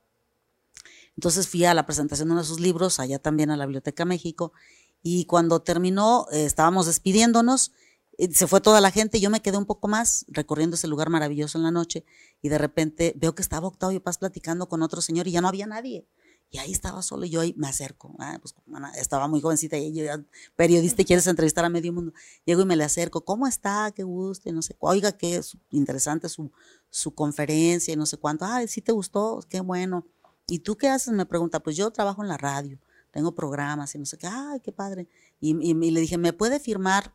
Entonces 1.15 1.47
fui 1.47 1.65
a 1.65 1.73
la 1.73 1.85
presentación 1.85 2.29
de 2.29 2.33
uno 2.33 2.41
de 2.41 2.47
sus 2.47 2.59
libros, 2.59 2.99
allá 2.99 3.19
también 3.19 3.51
a 3.51 3.57
la 3.57 3.65
Biblioteca 3.65 4.05
México, 4.05 4.53
y 5.01 5.25
cuando 5.25 5.61
terminó, 5.61 6.27
eh, 6.31 6.45
estábamos 6.45 6.85
despidiéndonos, 6.85 7.71
eh, 8.17 8.33
se 8.33 8.47
fue 8.47 8.61
toda 8.61 8.81
la 8.81 8.91
gente, 8.91 9.19
yo 9.19 9.29
me 9.29 9.41
quedé 9.41 9.57
un 9.57 9.65
poco 9.65 9.87
más 9.87 10.25
recorriendo 10.27 10.75
ese 10.75 10.87
lugar 10.87 11.09
maravilloso 11.09 11.57
en 11.57 11.63
la 11.63 11.71
noche, 11.71 12.05
y 12.41 12.49
de 12.49 12.57
repente 12.57 13.13
veo 13.17 13.35
que 13.35 13.41
estaba 13.41 13.67
Octavio 13.67 14.01
Paz 14.01 14.17
platicando 14.17 14.69
con 14.69 14.81
otro 14.81 15.01
señor 15.01 15.27
y 15.27 15.31
ya 15.31 15.41
no 15.41 15.47
había 15.47 15.67
nadie. 15.67 16.07
Y 16.51 16.57
ahí 16.57 16.71
estaba 16.71 17.03
solo 17.03 17.25
y 17.25 17.29
yo 17.29 17.41
ahí 17.41 17.53
me 17.57 17.67
acerco. 17.67 18.15
Ah, 18.17 18.39
pues, 18.41 18.55
estaba 18.97 19.27
muy 19.27 19.39
jovencita 19.39 19.77
y 19.77 19.99
ella, 19.99 20.23
periodista 20.55 21.03
y 21.03 21.05
quieres 21.05 21.27
entrevistar 21.27 21.63
a 21.63 21.69
medio 21.69 21.93
mundo. 21.93 22.11
Llego 22.43 22.63
y 22.63 22.65
me 22.65 22.75
le 22.75 22.83
acerco. 22.83 23.23
¿Cómo 23.23 23.45
está? 23.45 23.91
Qué 23.95 24.03
gusto. 24.03 24.49
Y 24.49 24.51
no 24.51 24.63
sé. 24.63 24.75
Oiga, 24.79 25.11
qué 25.11 25.41
interesante 25.69 26.27
su, 26.27 26.51
su 26.89 27.13
conferencia 27.13 27.93
y 27.93 27.97
no 27.97 28.07
sé 28.07 28.17
cuánto. 28.17 28.45
Ay, 28.45 28.67
sí 28.67 28.81
te 28.81 28.91
gustó. 28.91 29.41
Qué 29.47 29.59
bueno. 29.61 30.07
¿Y 30.47 30.59
tú 30.59 30.75
qué 30.75 30.89
haces? 30.89 31.13
Me 31.13 31.27
pregunta. 31.27 31.59
Pues 31.59 31.75
yo 31.75 31.91
trabajo 31.91 32.23
en 32.23 32.29
la 32.29 32.37
radio. 32.37 32.79
Tengo 33.11 33.35
programas 33.35 33.93
y 33.93 33.99
no 33.99 34.05
sé 34.07 34.17
qué. 34.17 34.27
Ay, 34.27 34.59
qué 34.59 34.71
padre. 34.71 35.07
Y, 35.39 35.55
y 35.63 35.91
le 35.91 36.01
dije, 36.01 36.17
¿me 36.17 36.33
puede 36.33 36.59
firmar? 36.59 37.13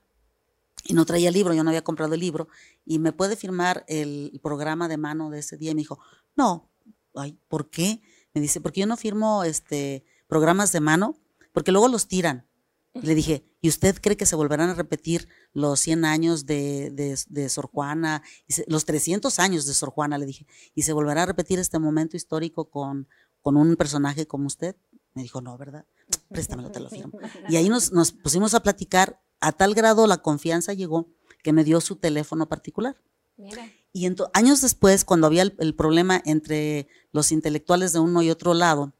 Y 0.84 0.94
no 0.94 1.06
traía 1.06 1.30
libro, 1.30 1.54
yo 1.54 1.64
no 1.64 1.70
había 1.70 1.82
comprado 1.82 2.14
el 2.14 2.20
libro. 2.20 2.46
Y 2.84 3.00
me 3.00 3.12
puede 3.12 3.34
firmar 3.34 3.84
el 3.88 4.38
programa 4.42 4.86
de 4.86 4.96
mano 4.96 5.30
de 5.30 5.40
ese 5.40 5.56
día. 5.56 5.72
Y 5.72 5.74
me 5.74 5.80
dijo, 5.80 5.98
no. 6.36 6.70
Ay, 7.14 7.38
¿por 7.48 7.70
qué? 7.70 8.00
Me 8.34 8.40
dice, 8.40 8.60
porque 8.60 8.80
yo 8.80 8.86
no 8.86 8.96
firmo 8.96 9.44
este, 9.44 10.04
programas 10.26 10.72
de 10.72 10.80
mano, 10.80 11.16
porque 11.52 11.72
luego 11.72 11.88
los 11.88 12.08
tiran. 12.08 12.46
le 12.94 13.14
dije, 13.14 13.44
¿y 13.60 13.68
usted 13.68 14.00
cree 14.00 14.16
que 14.16 14.26
se 14.26 14.36
volverán 14.36 14.70
a 14.70 14.74
repetir 14.74 15.28
los 15.52 15.80
100 15.80 16.04
años 16.04 16.46
de, 16.46 16.90
de, 16.90 17.48
Sor 17.48 17.68
Juana, 17.68 18.22
los 18.66 18.84
300 18.84 19.38
años 19.38 19.66
de 19.66 19.74
Sor 19.74 19.90
Juana? 19.90 20.18
Le 20.18 20.26
dije, 20.26 20.46
¿y 20.74 20.82
se 20.82 20.92
volverá 20.92 21.22
a 21.22 21.26
repetir 21.26 21.58
este 21.58 21.78
momento 21.78 22.16
histórico 22.16 22.70
con, 22.70 23.08
con 23.40 23.56
un 23.56 23.76
personaje 23.76 24.26
como 24.26 24.46
usted? 24.46 24.76
Me 25.14 25.22
dijo, 25.22 25.40
no, 25.40 25.56
¿verdad? 25.56 25.86
Préstamelo, 26.28 26.70
te 26.70 26.80
lo 26.80 26.90
firmo. 26.90 27.18
Y 27.48 27.56
ahí 27.56 27.68
nos, 27.68 27.92
nos 27.92 28.12
pusimos 28.12 28.54
a 28.54 28.60
platicar. 28.60 29.20
A 29.40 29.52
tal 29.52 29.74
grado 29.74 30.06
la 30.06 30.18
confianza 30.18 30.72
llegó 30.72 31.08
que 31.42 31.52
me 31.52 31.64
dio 31.64 31.80
su 31.80 31.96
teléfono 31.96 32.48
particular. 32.48 32.96
Mira. 33.36 33.70
Y 33.96 34.08
años 34.32 34.60
después, 34.60 35.04
cuando 35.04 35.28
había 35.28 35.42
el, 35.42 35.74
problema 35.76 36.20
entre 36.24 36.88
los 37.12 37.30
intelectuales 37.30 37.92
de 37.92 38.00
uno 38.00 38.22
y 38.22 38.30
otro 38.30 38.52
lado, 38.52 38.92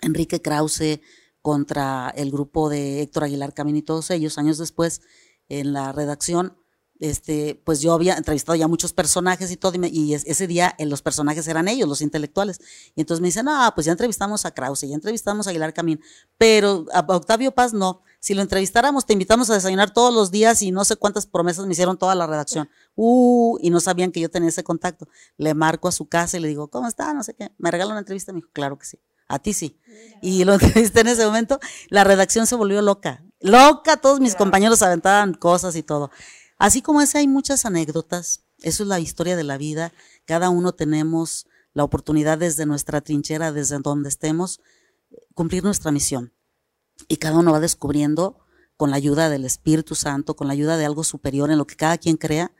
Enrique 0.00 0.40
Krause 0.40 1.02
contra 1.42 2.08
el 2.16 2.30
grupo 2.30 2.70
de 2.70 3.02
Héctor 3.02 3.24
Aguilar 3.24 3.52
Camino 3.52 3.76
y 3.76 3.82
todos 3.82 4.10
ellos, 4.10 4.38
años 4.38 4.56
después, 4.56 5.02
en 5.50 5.74
la 5.74 5.92
redacción, 5.92 6.56
este, 7.10 7.60
pues 7.64 7.80
yo 7.80 7.92
había 7.92 8.16
entrevistado 8.16 8.56
ya 8.56 8.68
muchos 8.68 8.92
personajes 8.92 9.50
y 9.50 9.56
todo, 9.56 9.72
y, 9.82 10.14
ese 10.14 10.46
día 10.46 10.74
eh, 10.78 10.86
los 10.86 11.02
personajes 11.02 11.46
eran 11.48 11.68
ellos, 11.68 11.88
los 11.88 12.02
intelectuales. 12.02 12.60
Y 12.94 13.00
entonces 13.00 13.20
me 13.20 13.28
dicen, 13.28 13.48
ah, 13.48 13.72
pues 13.74 13.84
ya 13.86 13.92
entrevistamos 13.92 14.44
a 14.44 14.52
Krause, 14.52 14.82
ya 14.88 14.94
entrevistamos 14.94 15.46
a 15.46 15.50
Aguilar 15.50 15.72
Camín, 15.74 16.00
pero 16.38 16.86
a 16.92 17.00
Octavio 17.00 17.52
Paz 17.52 17.72
no 17.72 18.02
si 18.24 18.32
lo 18.32 18.40
entrevistáramos, 18.40 19.04
te 19.04 19.12
invitamos 19.12 19.50
a 19.50 19.54
desayunar 19.54 19.92
todos 19.92 20.14
los 20.14 20.30
días 20.30 20.62
y 20.62 20.70
no 20.70 20.86
sé 20.86 20.96
cuántas 20.96 21.26
promesas 21.26 21.66
me 21.66 21.72
hicieron 21.72 21.98
toda 21.98 22.14
la 22.14 22.26
redacción. 22.26 22.70
Uh, 22.94 23.58
y 23.60 23.68
no 23.68 23.80
sabían 23.80 24.12
que 24.12 24.20
yo 24.20 24.30
tenía 24.30 24.48
ese 24.48 24.64
contacto. 24.64 25.06
Le 25.36 25.52
marco 25.52 25.88
a 25.88 25.92
su 25.92 26.08
casa 26.08 26.38
y 26.38 26.40
le 26.40 26.48
digo, 26.48 26.68
¿cómo 26.68 26.88
está? 26.88 27.12
No 27.12 27.22
sé 27.22 27.34
qué. 27.34 27.52
¿Me 27.58 27.70
regala 27.70 27.90
una 27.90 27.98
entrevista? 27.98 28.32
Me 28.32 28.38
dijo, 28.38 28.48
claro 28.54 28.78
que 28.78 28.86
sí. 28.86 28.98
A 29.28 29.40
ti 29.40 29.52
sí. 29.52 29.78
Y 30.22 30.44
lo 30.44 30.54
entrevisté 30.58 31.00
en 31.00 31.08
ese 31.08 31.26
momento. 31.26 31.60
La 31.90 32.02
redacción 32.02 32.46
se 32.46 32.54
volvió 32.54 32.80
loca. 32.80 33.22
Loca, 33.40 33.98
todos 33.98 34.20
mis 34.20 34.34
compañeros 34.36 34.80
aventaban 34.80 35.34
cosas 35.34 35.76
y 35.76 35.82
todo. 35.82 36.10
Así 36.64 36.80
como 36.80 37.02
ese, 37.02 37.18
hay 37.18 37.28
muchas 37.28 37.66
anécdotas. 37.66 38.42
Eso 38.62 38.84
es 38.84 38.88
la 38.88 38.98
historia 38.98 39.36
de 39.36 39.44
la 39.44 39.58
vida. 39.58 39.92
Cada 40.24 40.48
uno 40.48 40.72
tenemos 40.72 41.46
la 41.74 41.84
oportunidad 41.84 42.38
desde 42.38 42.64
nuestra 42.64 43.02
trinchera, 43.02 43.52
desde 43.52 43.78
donde 43.80 44.08
estemos, 44.08 44.62
cumplir 45.34 45.62
nuestra 45.62 45.92
misión 45.92 46.32
y 47.06 47.18
cada 47.18 47.38
uno 47.38 47.52
va 47.52 47.60
descubriendo 47.60 48.38
con 48.78 48.88
la 48.88 48.96
ayuda 48.96 49.28
del 49.28 49.44
Espíritu 49.44 49.94
Santo, 49.94 50.36
con 50.36 50.46
la 50.46 50.54
ayuda 50.54 50.78
de 50.78 50.86
algo 50.86 51.04
superior 51.04 51.50
en 51.50 51.58
lo 51.58 51.66
que 51.66 51.76
cada 51.76 51.98
quien 51.98 52.16
crea, 52.16 52.50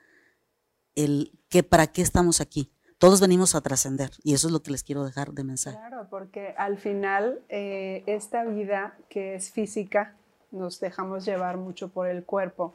el 0.94 1.32
que 1.48 1.62
para 1.62 1.86
qué 1.86 2.02
estamos 2.02 2.42
aquí. 2.42 2.70
Todos 2.98 3.22
venimos 3.22 3.54
a 3.54 3.62
trascender 3.62 4.10
y 4.22 4.34
eso 4.34 4.48
es 4.48 4.52
lo 4.52 4.60
que 4.60 4.70
les 4.70 4.82
quiero 4.82 5.06
dejar 5.06 5.32
de 5.32 5.44
mensaje. 5.44 5.78
Claro, 5.78 6.08
porque 6.10 6.54
al 6.58 6.76
final 6.76 7.40
eh, 7.48 8.02
esta 8.04 8.44
vida 8.44 8.98
que 9.08 9.36
es 9.36 9.50
física 9.50 10.14
nos 10.50 10.78
dejamos 10.78 11.24
llevar 11.24 11.56
mucho 11.56 11.88
por 11.88 12.06
el 12.06 12.22
cuerpo. 12.26 12.74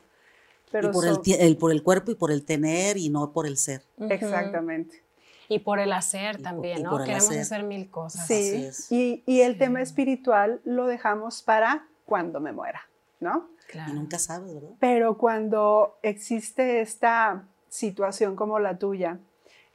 Pero 0.72 0.92
por, 0.92 1.06
el, 1.06 1.58
por 1.58 1.72
el 1.72 1.84
cuerpo 1.84 2.12
y 2.12 2.16
por 2.16 2.32
el 2.32 2.46
tener 2.46 2.98
y 2.98 3.10
no 3.10 3.32
por 3.32 3.48
el 3.48 3.58
ser. 3.58 3.82
Exactamente. 4.10 5.04
Y 5.48 5.60
por 5.60 5.80
el 5.80 5.92
hacer 5.94 6.42
también, 6.42 6.84
¿no? 6.84 6.98
Queremos 7.04 7.32
hacer. 7.32 7.64
mil 7.64 7.90
cosas. 7.90 8.28
Sí, 8.28 8.70
y, 8.92 9.24
y, 9.26 9.42
el 9.42 9.58
tema 9.58 9.82
espiritual 9.82 10.62
lo 10.64 10.86
dejamos 10.86 11.42
para 11.42 11.88
cuando 12.06 12.40
me 12.40 12.52
muera, 12.52 12.82
¿no? 13.20 13.50
Claro. 13.68 13.92
Y 13.92 13.96
nunca 13.96 14.20
sabes, 14.20 14.54
¿verdad? 14.54 14.70
Pero 14.80 15.18
cuando 15.18 15.98
existe 16.04 16.82
esta 16.82 17.48
situación 17.70 18.36
como 18.36 18.60
la 18.60 18.78
tuya, 18.78 19.18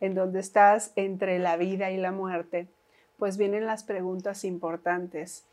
en 0.00 0.14
donde 0.14 0.40
estás 0.40 0.92
entre 0.94 1.38
la 1.38 1.56
vida 1.56 1.90
y 1.90 1.96
la 1.96 2.12
muerte, 2.12 2.68
pues 3.18 3.36
vienen 3.36 3.66
las 3.66 3.84
preguntas 3.84 4.44
importantes. 4.44 5.44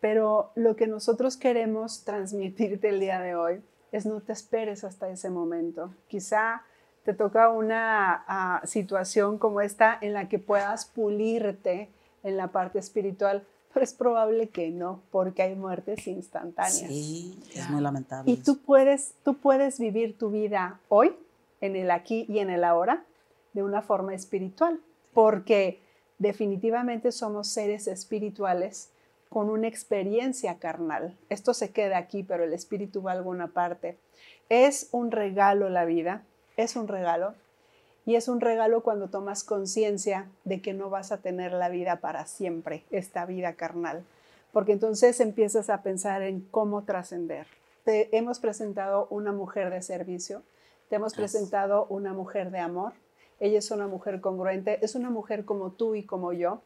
Pero 0.00 0.52
lo 0.54 0.76
que 0.76 0.86
nosotros 0.86 1.36
queremos 1.36 2.04
transmitirte 2.04 2.90
el 2.90 3.00
día 3.00 3.20
de 3.20 3.34
hoy 3.34 3.62
es 3.94 4.06
no 4.06 4.20
te 4.20 4.32
esperes 4.32 4.82
hasta 4.82 5.08
ese 5.08 5.30
momento. 5.30 5.94
Quizá 6.08 6.62
te 7.04 7.14
toca 7.14 7.50
una 7.50 8.24
ah, 8.26 8.60
situación 8.64 9.38
como 9.38 9.60
esta 9.60 9.96
en 10.00 10.14
la 10.14 10.28
que 10.28 10.40
puedas 10.40 10.86
pulirte 10.86 11.90
en 12.24 12.36
la 12.36 12.48
parte 12.48 12.80
espiritual, 12.80 13.46
pero 13.72 13.84
es 13.84 13.92
probable 13.92 14.48
que 14.48 14.70
no, 14.70 15.00
porque 15.12 15.42
hay 15.42 15.54
muertes 15.54 16.08
instantáneas. 16.08 16.74
Sí, 16.74 17.40
es 17.54 17.70
muy 17.70 17.80
lamentable. 17.80 18.32
Y 18.32 18.38
tú 18.38 18.58
puedes, 18.58 19.14
tú 19.22 19.36
puedes 19.36 19.78
vivir 19.78 20.18
tu 20.18 20.30
vida 20.30 20.80
hoy, 20.88 21.14
en 21.60 21.76
el 21.76 21.92
aquí 21.92 22.26
y 22.28 22.40
en 22.40 22.50
el 22.50 22.64
ahora, 22.64 23.04
de 23.52 23.62
una 23.62 23.80
forma 23.80 24.12
espiritual, 24.12 24.80
porque 25.12 25.80
definitivamente 26.18 27.12
somos 27.12 27.46
seres 27.46 27.86
espirituales 27.86 28.90
con 29.34 29.50
una 29.50 29.66
experiencia 29.66 30.60
carnal. 30.60 31.18
Esto 31.28 31.54
se 31.54 31.72
queda 31.72 31.98
aquí, 31.98 32.22
pero 32.22 32.44
el 32.44 32.52
espíritu 32.52 33.02
va 33.02 33.10
a 33.10 33.14
alguna 33.14 33.48
parte. 33.48 33.98
Es 34.48 34.90
un 34.92 35.10
regalo 35.10 35.68
la 35.70 35.84
vida, 35.84 36.22
es 36.56 36.76
un 36.76 36.86
regalo 36.86 37.34
y 38.06 38.14
es 38.14 38.28
un 38.28 38.40
regalo 38.40 38.84
cuando 38.84 39.10
tomas 39.10 39.42
conciencia 39.42 40.28
de 40.44 40.62
que 40.62 40.72
no 40.72 40.88
vas 40.88 41.10
a 41.10 41.16
tener 41.16 41.52
la 41.52 41.68
vida 41.68 41.96
para 41.96 42.26
siempre, 42.26 42.84
esta 42.92 43.26
vida 43.26 43.54
carnal, 43.54 44.04
porque 44.52 44.70
entonces 44.70 45.18
empiezas 45.18 45.68
a 45.68 45.82
pensar 45.82 46.22
en 46.22 46.42
cómo 46.52 46.84
trascender. 46.84 47.48
Te 47.82 48.16
hemos 48.16 48.38
presentado 48.38 49.08
una 49.10 49.32
mujer 49.32 49.70
de 49.70 49.82
servicio, 49.82 50.44
te 50.88 50.94
hemos 50.94 51.12
presentado 51.12 51.86
una 51.86 52.12
mujer 52.12 52.52
de 52.52 52.60
amor, 52.60 52.92
ella 53.40 53.58
es 53.58 53.72
una 53.72 53.88
mujer 53.88 54.20
congruente, 54.20 54.78
es 54.84 54.94
una 54.94 55.10
mujer 55.10 55.44
como 55.44 55.72
tú 55.72 55.96
y 55.96 56.04
como 56.04 56.32
yo, 56.32 56.62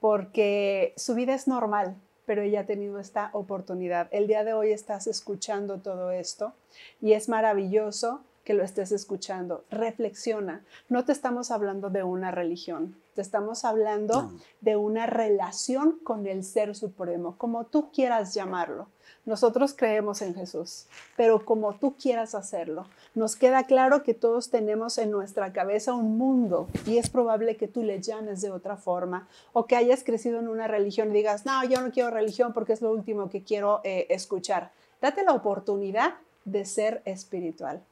porque 0.00 0.94
su 0.96 1.14
vida 1.14 1.32
es 1.32 1.46
normal, 1.46 1.96
pero 2.28 2.42
ella 2.42 2.60
ha 2.60 2.66
tenido 2.66 2.98
esta 2.98 3.30
oportunidad. 3.32 4.08
El 4.10 4.26
día 4.26 4.44
de 4.44 4.52
hoy 4.52 4.70
estás 4.70 5.06
escuchando 5.06 5.78
todo 5.78 6.10
esto 6.10 6.52
y 7.00 7.14
es 7.14 7.26
maravilloso 7.30 8.20
que 8.48 8.54
lo 8.54 8.64
estés 8.64 8.92
escuchando. 8.92 9.66
Reflexiona. 9.70 10.64
No 10.88 11.04
te 11.04 11.12
estamos 11.12 11.50
hablando 11.50 11.90
de 11.90 12.02
una 12.02 12.30
religión, 12.30 12.96
te 13.14 13.20
estamos 13.20 13.66
hablando 13.66 14.32
de 14.62 14.74
una 14.74 15.04
relación 15.04 15.98
con 16.02 16.26
el 16.26 16.42
Ser 16.42 16.74
Supremo, 16.74 17.34
como 17.36 17.64
tú 17.64 17.90
quieras 17.92 18.32
llamarlo. 18.32 18.86
Nosotros 19.26 19.74
creemos 19.76 20.22
en 20.22 20.34
Jesús, 20.34 20.86
pero 21.14 21.44
como 21.44 21.74
tú 21.74 21.94
quieras 21.96 22.34
hacerlo. 22.34 22.86
Nos 23.14 23.36
queda 23.36 23.64
claro 23.64 24.02
que 24.02 24.14
todos 24.14 24.48
tenemos 24.48 24.96
en 24.96 25.10
nuestra 25.10 25.52
cabeza 25.52 25.92
un 25.92 26.16
mundo 26.16 26.68
y 26.86 26.96
es 26.96 27.10
probable 27.10 27.58
que 27.58 27.68
tú 27.68 27.82
le 27.82 28.00
llames 28.00 28.40
de 28.40 28.50
otra 28.50 28.78
forma 28.78 29.28
o 29.52 29.66
que 29.66 29.76
hayas 29.76 30.04
crecido 30.04 30.38
en 30.38 30.48
una 30.48 30.68
religión 30.68 31.10
y 31.10 31.18
digas, 31.18 31.44
no, 31.44 31.62
yo 31.64 31.82
no 31.82 31.90
quiero 31.90 32.08
religión 32.08 32.54
porque 32.54 32.72
es 32.72 32.80
lo 32.80 32.92
último 32.92 33.28
que 33.28 33.42
quiero 33.42 33.82
eh, 33.84 34.06
escuchar. 34.08 34.72
Date 35.02 35.22
la 35.22 35.34
oportunidad 35.34 36.14
de 36.46 36.64
ser 36.64 37.02
espiritual. 37.04 37.82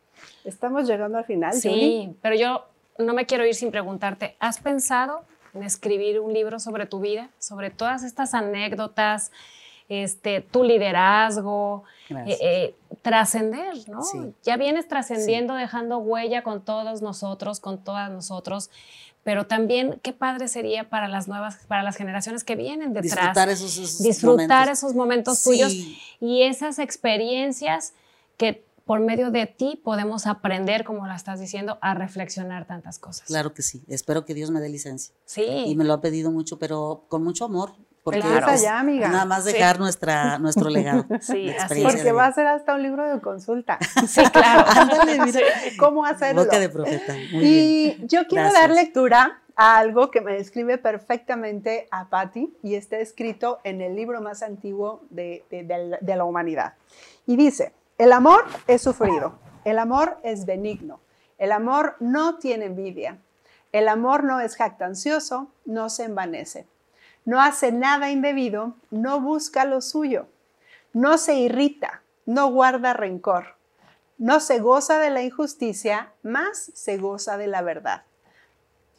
Estamos 0.45 0.87
llegando 0.87 1.19
al 1.19 1.25
final. 1.25 1.53
Sí, 1.55 2.15
pero 2.23 2.35
yo 2.37 2.67
no 2.99 3.15
me 3.15 3.27
quiero 3.27 3.45
ir 3.47 3.55
sin 3.55 3.71
preguntarte, 3.71 4.37
¿has 4.39 4.59
pensado 4.59 5.23
en 5.55 5.63
escribir 5.63 6.21
un 6.21 6.33
libro 6.33 6.59
sobre 6.59 6.87
tu 6.87 7.01
vida, 7.01 7.31
sobre 7.39 7.71
todas 7.71 8.03
estas 8.03 8.35
anécdotas, 8.35 9.33
este, 9.89 10.41
tu 10.41 10.65
liderazgo, 10.65 11.85
eh, 12.11 12.39
eh, 12.41 12.75
trascender, 13.03 13.75
¿no? 13.89 14.01
Ya 14.43 14.57
vienes 14.57 14.89
trascendiendo, 14.89 15.55
dejando 15.55 15.99
huella 15.99 16.43
con 16.43 16.61
todos 16.63 17.03
nosotros, 17.03 17.61
con 17.61 17.79
todas 17.79 18.11
nosotros, 18.11 18.71
pero 19.23 19.47
también 19.47 19.99
qué 20.03 20.13
padre 20.13 20.49
sería 20.49 20.89
para 20.89 21.09
las 21.09 21.29
nuevas, 21.29 21.59
para 21.69 21.83
las 21.83 21.97
generaciones 21.97 22.45
que 22.45 22.57
vienen 22.57 22.93
detrás. 22.93 23.15
Disfrutar 23.15 23.49
esos, 23.49 24.03
disfrutar 24.03 24.47
momentos. 24.49 24.79
esos 24.79 24.95
momentos 24.95 25.43
tuyos 25.43 25.73
y 26.21 26.43
esas 26.43 26.79
experiencias 26.79 27.93
que 28.37 28.66
por 28.87 29.01
medio 29.01 29.33
de 29.33 29.47
ti 29.47 29.81
podemos 29.83 30.29
aprender, 30.29 30.85
como 30.85 31.07
la 31.09 31.17
estás 31.17 31.41
diciendo, 31.41 31.77
a 31.83 31.95
reflexionar 31.95 32.67
tantas 32.67 33.01
cosas. 33.01 33.27
Claro 33.27 33.53
que 33.53 33.63
sí. 33.63 33.85
Espero 33.89 34.25
que 34.25 34.33
Dios 34.33 34.53
me 34.53 34.61
dé 34.61 34.69
licencia. 34.69 35.13
Sí. 35.25 35.45
Y 35.45 35.75
me 35.75 35.85
lo 35.85 35.93
ha 35.93 36.01
pedido 36.01 36.31
mucho, 36.31 36.59
pero 36.61 37.05
con 37.09 37.25
mucho 37.25 37.45
amor. 37.45 37.73
Porque 38.05 38.21
claro. 38.21 38.47
ya, 38.55 38.79
amiga. 38.79 39.09
nada 39.09 39.25
más 39.25 39.45
dejar 39.45 39.81
nuestra, 39.81 40.39
nuestro 40.39 40.71
legado. 40.71 41.05
Sí, 41.21 41.51
así 41.51 41.83
Porque 41.83 42.13
va 42.13 42.27
a 42.27 42.33
ser 42.33 42.47
hasta 42.47 42.77
un 42.77 42.83
libro 42.85 43.13
de 43.13 43.21
consulta. 43.21 43.81
Sí, 44.07 44.23
claro. 44.31 44.65
Ándale, 44.81 45.19
mira, 45.25 45.41
¿cómo 45.81 46.05
hacerlo? 46.05 46.45
Boca 46.45 46.61
de 46.61 46.69
profeta. 46.69 47.13
Muy 47.33 47.45
y 47.45 47.85
bien. 47.97 48.09
yo 48.09 48.29
quiero 48.29 48.45
Gracias. 48.45 48.61
dar 48.61 48.71
lectura 48.71 49.43
a 49.57 49.79
algo 49.79 50.13
que 50.13 50.21
me 50.21 50.35
describe 50.35 50.79
perfectamente 50.79 51.89
a 51.91 52.09
Patty 52.09 52.55
y 52.63 52.77
está 52.77 52.99
escrito 52.99 53.59
en 53.65 53.81
el 53.81 53.97
libro 53.97 54.21
más 54.21 54.45
antiguo 54.45 55.03
de, 55.11 55.45
de, 55.51 55.65
de, 55.65 55.99
de 56.01 56.17
la 56.17 56.25
humanidad. 56.25 56.75
Y 57.27 57.35
dice, 57.35 57.73
el 57.99 58.13
amor 58.13 58.45
es 58.67 58.83
sufrido, 58.83 59.39
el 59.65 59.79
amor 59.79 60.19
es 60.23 60.45
benigno, 60.45 61.01
el 61.39 61.51
amor 61.51 61.97
no 61.99 62.37
tiene 62.39 62.67
envidia, 62.67 63.19
el 63.73 63.89
amor 63.89 64.23
no 64.23 64.41
es 64.41 64.57
jactancioso, 64.57 65.51
no 65.65 65.89
se 65.89 66.05
envanece, 66.05 66.67
no 67.25 67.41
hace 67.41 67.73
nada 67.73 68.11
indebido, 68.11 68.75
no 68.91 69.21
busca 69.21 69.65
lo 69.65 69.81
suyo, 69.81 70.27
no 70.93 71.17
se 71.17 71.37
irrita, 71.37 72.03
no 72.27 72.51
guarda 72.51 72.93
rencor, 72.93 73.57
no 74.19 74.41
se 74.41 74.59
goza 74.61 74.99
de 74.99 75.11
la 75.11 75.23
injusticia, 75.23 76.13
más 76.23 76.71
se 76.75 76.99
goza 76.99 77.39
de 77.39 77.47
la 77.47 77.63
verdad. 77.63 78.03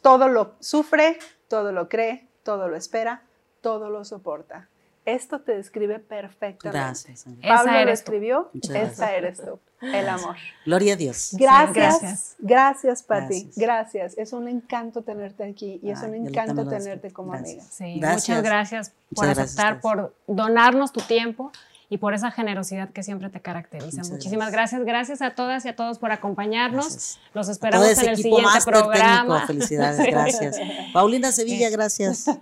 Todo 0.02 0.28
lo 0.28 0.54
sufre, 0.60 1.18
todo 1.48 1.72
lo 1.72 1.88
cree, 1.88 2.28
todo 2.42 2.68
lo 2.68 2.76
espera, 2.76 3.22
todo 3.60 3.90
lo 3.90 4.04
soporta. 4.04 4.68
Esto 5.08 5.40
te 5.40 5.56
describe 5.56 5.98
perfectamente. 6.00 6.78
Gracias. 6.78 7.26
Esa 7.26 7.56
Pablo 7.56 7.72
lo 7.72 7.84
tú. 7.84 7.90
escribió, 7.90 8.50
esta 8.74 9.14
eres 9.14 9.38
tú, 9.42 9.58
el 9.80 10.08
amor. 10.08 10.36
Gloria 10.66 10.92
a 10.92 10.96
Dios. 10.96 11.30
Gracias, 11.38 11.74
gracias. 11.74 12.36
gracias, 12.38 13.02
Pati, 13.02 13.44
Gracias. 13.44 13.56
gracias. 13.56 14.18
Es 14.18 14.32
un 14.34 14.48
encanto 14.48 15.02
tenerte 15.02 15.44
aquí 15.44 15.80
y 15.82 15.90
es 15.90 16.02
Ay, 16.02 16.10
un 16.10 16.26
encanto 16.26 16.68
tenerte 16.68 17.10
como 17.10 17.32
Gracias. 17.32 17.52
amiga. 17.80 17.94
Sí, 17.94 18.00
Gracias. 18.00 18.28
muchas 18.28 18.42
gracias 18.44 18.92
por 19.14 19.26
Muchas 19.26 19.38
aceptar, 19.38 19.80
por 19.80 20.14
donarnos 20.26 20.92
tu 20.92 21.00
tiempo 21.00 21.52
y 21.90 21.98
por 21.98 22.12
esa 22.12 22.30
generosidad 22.30 22.90
que 22.90 23.02
siempre 23.02 23.30
te 23.30 23.40
caracteriza. 23.40 24.02
Muchísimas 24.10 24.52
gracias. 24.52 24.84
gracias. 24.84 25.22
a 25.22 25.30
todas 25.30 25.64
y 25.64 25.68
a 25.68 25.76
todos 25.76 25.98
por 25.98 26.12
acompañarnos. 26.12 27.18
Los 27.32 27.48
esperamos 27.48 27.86
en 27.86 28.08
el 28.08 28.08
equipo 28.14 28.36
siguiente 28.36 28.60
programa. 28.64 29.46
Felicidades, 29.46 30.06
gracias. 30.10 30.56
Paulina 30.92 31.32
Sevilla, 31.32 31.70
gracias. 31.70 32.26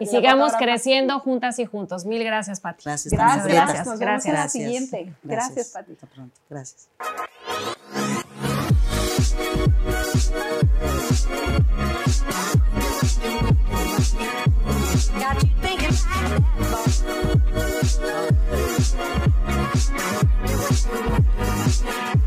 Y 0.00 0.06
sigamos 0.06 0.52
creciendo 0.54 1.20
juntas 1.20 1.58
y 1.58 1.66
juntos. 1.66 2.04
Mil 2.04 2.24
gracias, 2.24 2.60
Pati. 2.60 2.84
Gracias, 2.84 3.12
gracias. 3.12 3.46
gracias. 3.46 3.86
Nos 3.86 3.98
gracias. 3.98 4.52
siguiente. 4.52 5.12
Gracias, 5.22 5.68
Pati. 5.68 5.92
Hasta 5.92 6.06
pronto. 6.06 6.34
Gracias. 6.48 6.88
Yeah. 20.94 22.23